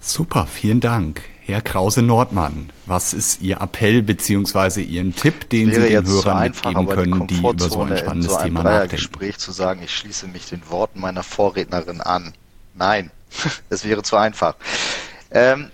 Super, 0.00 0.46
vielen 0.46 0.80
Dank. 0.80 1.22
Herr 1.46 1.60
Krause-Nordmann, 1.60 2.70
was 2.86 3.12
ist 3.12 3.42
Ihr 3.42 3.60
Appell 3.60 4.02
bzw. 4.02 4.80
Ihren 4.80 5.14
Tipp, 5.14 5.50
den 5.50 5.70
Sie 5.70 5.90
den 5.90 6.06
Hörern 6.06 6.42
mitgeben 6.44 6.88
können, 6.88 7.26
die, 7.26 7.34
die 7.34 7.40
über 7.46 7.68
so 7.68 7.82
ein 7.82 7.98
spannendes 7.98 8.32
so 8.32 8.38
Thema 8.38 8.62
nachdenken? 8.62 8.96
Gespräch 8.96 9.36
zu 9.36 9.52
sagen, 9.52 9.82
ich 9.82 9.94
schließe 9.94 10.26
mich 10.28 10.48
den 10.48 10.62
Worten 10.70 11.00
meiner 11.00 11.22
Vorrednerin 11.22 12.00
an. 12.00 12.32
Nein, 12.72 13.10
es 13.68 13.84
wäre 13.84 14.02
zu 14.02 14.16
einfach. 14.16 14.56
Ähm, 15.30 15.70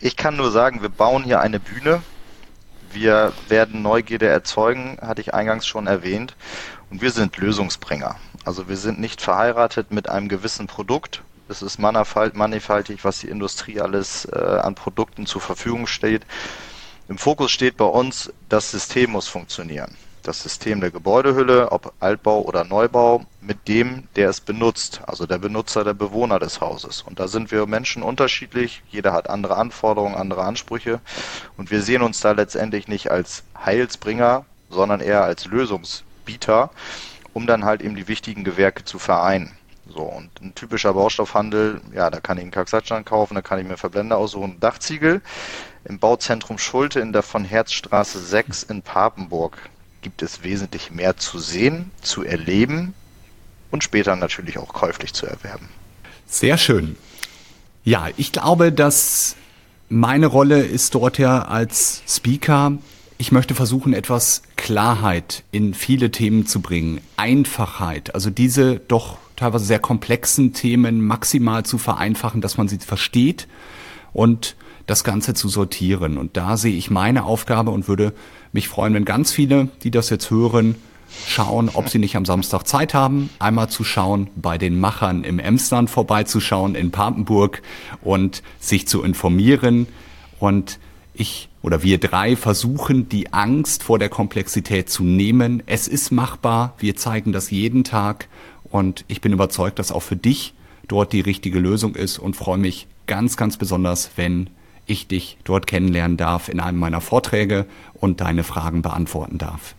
ich 0.00 0.16
kann 0.16 0.36
nur 0.36 0.50
sagen, 0.50 0.80
wir 0.80 0.88
bauen 0.88 1.24
hier 1.24 1.42
eine 1.42 1.60
Bühne. 1.60 2.02
Wir 2.90 3.34
werden 3.48 3.82
Neugierde 3.82 4.28
erzeugen, 4.28 4.96
hatte 5.02 5.20
ich 5.20 5.34
eingangs 5.34 5.66
schon 5.66 5.86
erwähnt. 5.86 6.36
Und 6.88 7.02
wir 7.02 7.10
sind 7.10 7.36
Lösungsbringer. 7.36 8.16
Also 8.46 8.66
wir 8.66 8.78
sind 8.78 8.98
nicht 8.98 9.20
verheiratet 9.20 9.90
mit 9.90 10.08
einem 10.08 10.28
gewissen 10.28 10.68
Produkt, 10.68 11.22
es 11.52 11.62
ist 11.62 11.78
mannigfaltig, 11.78 13.04
was 13.04 13.20
die 13.20 13.28
Industrie 13.28 13.80
alles 13.80 14.24
äh, 14.24 14.38
an 14.38 14.74
Produkten 14.74 15.26
zur 15.26 15.40
Verfügung 15.40 15.86
stellt. 15.86 16.24
Im 17.08 17.18
Fokus 17.18 17.52
steht 17.52 17.76
bei 17.76 17.84
uns, 17.84 18.32
das 18.48 18.70
System 18.70 19.12
muss 19.12 19.28
funktionieren. 19.28 19.96
Das 20.22 20.42
System 20.42 20.80
der 20.80 20.90
Gebäudehülle, 20.90 21.72
ob 21.72 21.92
Altbau 22.00 22.42
oder 22.42 22.64
Neubau, 22.64 23.26
mit 23.40 23.66
dem, 23.68 24.08
der 24.14 24.30
es 24.30 24.40
benutzt, 24.40 25.00
also 25.06 25.26
der 25.26 25.38
Benutzer, 25.38 25.84
der 25.84 25.94
Bewohner 25.94 26.38
des 26.38 26.60
Hauses. 26.60 27.02
Und 27.02 27.18
da 27.18 27.26
sind 27.28 27.50
wir 27.50 27.66
Menschen 27.66 28.02
unterschiedlich. 28.02 28.82
Jeder 28.88 29.12
hat 29.12 29.28
andere 29.28 29.56
Anforderungen, 29.56 30.14
andere 30.14 30.44
Ansprüche. 30.44 31.00
Und 31.56 31.70
wir 31.70 31.82
sehen 31.82 32.02
uns 32.02 32.20
da 32.20 32.32
letztendlich 32.32 32.86
nicht 32.86 33.10
als 33.10 33.42
Heilsbringer, 33.64 34.44
sondern 34.70 35.00
eher 35.00 35.24
als 35.24 35.46
Lösungsbieter 35.46 36.70
um 37.34 37.46
dann 37.46 37.64
halt 37.64 37.82
eben 37.82 37.96
die 37.96 38.08
wichtigen 38.08 38.44
Gewerke 38.44 38.84
zu 38.84 38.98
vereinen. 38.98 39.56
So, 39.94 40.02
und 40.02 40.30
ein 40.40 40.54
typischer 40.54 40.94
Baustoffhandel, 40.94 41.82
ja, 41.94 42.08
da 42.08 42.20
kann 42.20 42.38
ich 42.38 42.42
einen 42.42 42.50
Kaxatschan 42.50 43.04
kaufen, 43.04 43.34
da 43.34 43.42
kann 43.42 43.58
ich 43.58 43.66
mir 43.66 43.76
Verblender 43.76 44.16
aussuchen, 44.16 44.58
Dachziegel. 44.58 45.20
Im 45.84 45.98
Bauzentrum 45.98 46.56
Schulte 46.58 47.00
in 47.00 47.12
der 47.12 47.22
von 47.22 47.44
Herzstraße 47.44 48.18
6 48.18 48.62
in 48.64 48.82
Papenburg 48.82 49.58
gibt 50.00 50.22
es 50.22 50.42
wesentlich 50.44 50.90
mehr 50.90 51.16
zu 51.16 51.38
sehen, 51.38 51.90
zu 52.00 52.22
erleben 52.22 52.94
und 53.70 53.84
später 53.84 54.16
natürlich 54.16 54.58
auch 54.58 54.72
käuflich 54.72 55.12
zu 55.12 55.26
erwerben. 55.26 55.68
Sehr 56.26 56.56
schön. 56.56 56.96
Ja, 57.84 58.08
ich 58.16 58.32
glaube, 58.32 58.72
dass 58.72 59.36
meine 59.88 60.26
Rolle 60.26 60.62
ist 60.62 60.94
dort 60.94 61.18
ja 61.18 61.42
als 61.42 62.02
Speaker. 62.08 62.78
Ich 63.18 63.30
möchte 63.30 63.54
versuchen, 63.54 63.92
etwas 63.92 64.42
Klarheit 64.56 65.42
in 65.52 65.74
viele 65.74 66.10
Themen 66.10 66.46
zu 66.46 66.62
bringen. 66.62 67.00
Einfachheit, 67.16 68.14
also 68.14 68.30
diese 68.30 68.76
doch 68.78 69.18
teilweise 69.42 69.64
sehr 69.64 69.78
komplexen 69.78 70.52
Themen 70.52 71.04
maximal 71.04 71.64
zu 71.64 71.78
vereinfachen, 71.78 72.40
dass 72.40 72.56
man 72.56 72.68
sie 72.68 72.78
versteht 72.78 73.48
und 74.12 74.56
das 74.86 75.04
Ganze 75.04 75.34
zu 75.34 75.48
sortieren. 75.48 76.16
Und 76.16 76.36
da 76.36 76.56
sehe 76.56 76.76
ich 76.76 76.90
meine 76.90 77.24
Aufgabe 77.24 77.70
und 77.70 77.88
würde 77.88 78.12
mich 78.52 78.68
freuen, 78.68 78.94
wenn 78.94 79.04
ganz 79.04 79.32
viele, 79.32 79.68
die 79.82 79.90
das 79.90 80.10
jetzt 80.10 80.30
hören, 80.30 80.76
schauen, 81.26 81.70
ob 81.74 81.88
sie 81.88 81.98
nicht 81.98 82.16
am 82.16 82.24
Samstag 82.24 82.66
Zeit 82.66 82.94
haben, 82.94 83.30
einmal 83.38 83.68
zu 83.68 83.84
schauen, 83.84 84.30
bei 84.36 84.58
den 84.58 84.78
Machern 84.78 85.24
im 85.24 85.38
Emsland 85.38 85.90
vorbeizuschauen, 85.90 86.74
in 86.74 86.90
Papenburg 86.90 87.62
und 88.00 88.42
sich 88.60 88.88
zu 88.88 89.02
informieren. 89.02 89.88
Und 90.38 90.78
ich 91.14 91.48
oder 91.62 91.82
wir 91.82 91.98
drei 91.98 92.36
versuchen, 92.36 93.08
die 93.08 93.32
Angst 93.32 93.82
vor 93.84 93.98
der 93.98 94.08
Komplexität 94.08 94.90
zu 94.90 95.04
nehmen. 95.04 95.62
Es 95.66 95.86
ist 95.86 96.10
machbar. 96.10 96.74
Wir 96.78 96.96
zeigen 96.96 97.32
das 97.32 97.50
jeden 97.50 97.84
Tag. 97.84 98.28
Und 98.72 99.04
ich 99.06 99.20
bin 99.20 99.32
überzeugt, 99.32 99.78
dass 99.78 99.92
auch 99.92 100.02
für 100.02 100.16
dich 100.16 100.54
dort 100.88 101.12
die 101.12 101.20
richtige 101.20 101.60
Lösung 101.60 101.94
ist 101.94 102.18
und 102.18 102.34
freue 102.34 102.58
mich 102.58 102.88
ganz, 103.06 103.36
ganz 103.36 103.56
besonders, 103.56 104.10
wenn 104.16 104.50
ich 104.86 105.06
dich 105.06 105.38
dort 105.44 105.66
kennenlernen 105.66 106.16
darf 106.16 106.48
in 106.48 106.58
einem 106.58 106.78
meiner 106.78 107.00
Vorträge 107.00 107.66
und 107.94 108.20
deine 108.20 108.42
Fragen 108.42 108.82
beantworten 108.82 109.38
darf. 109.38 109.74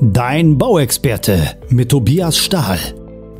Dein 0.00 0.56
Bauexperte 0.56 1.58
mit 1.68 1.90
Tobias 1.90 2.38
Stahl. 2.38 2.78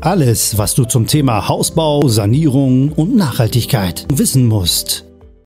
Alles, 0.01 0.59
was 0.59 0.75
du 0.75 0.85
zum 0.85 1.07
Thema 1.07 1.49
Hausbau, 1.49 2.07
Sanierung 2.09 2.92
und 2.92 3.16
Nachhaltigkeit 3.16 4.07
wissen 4.12 4.47
musst. 4.47 5.08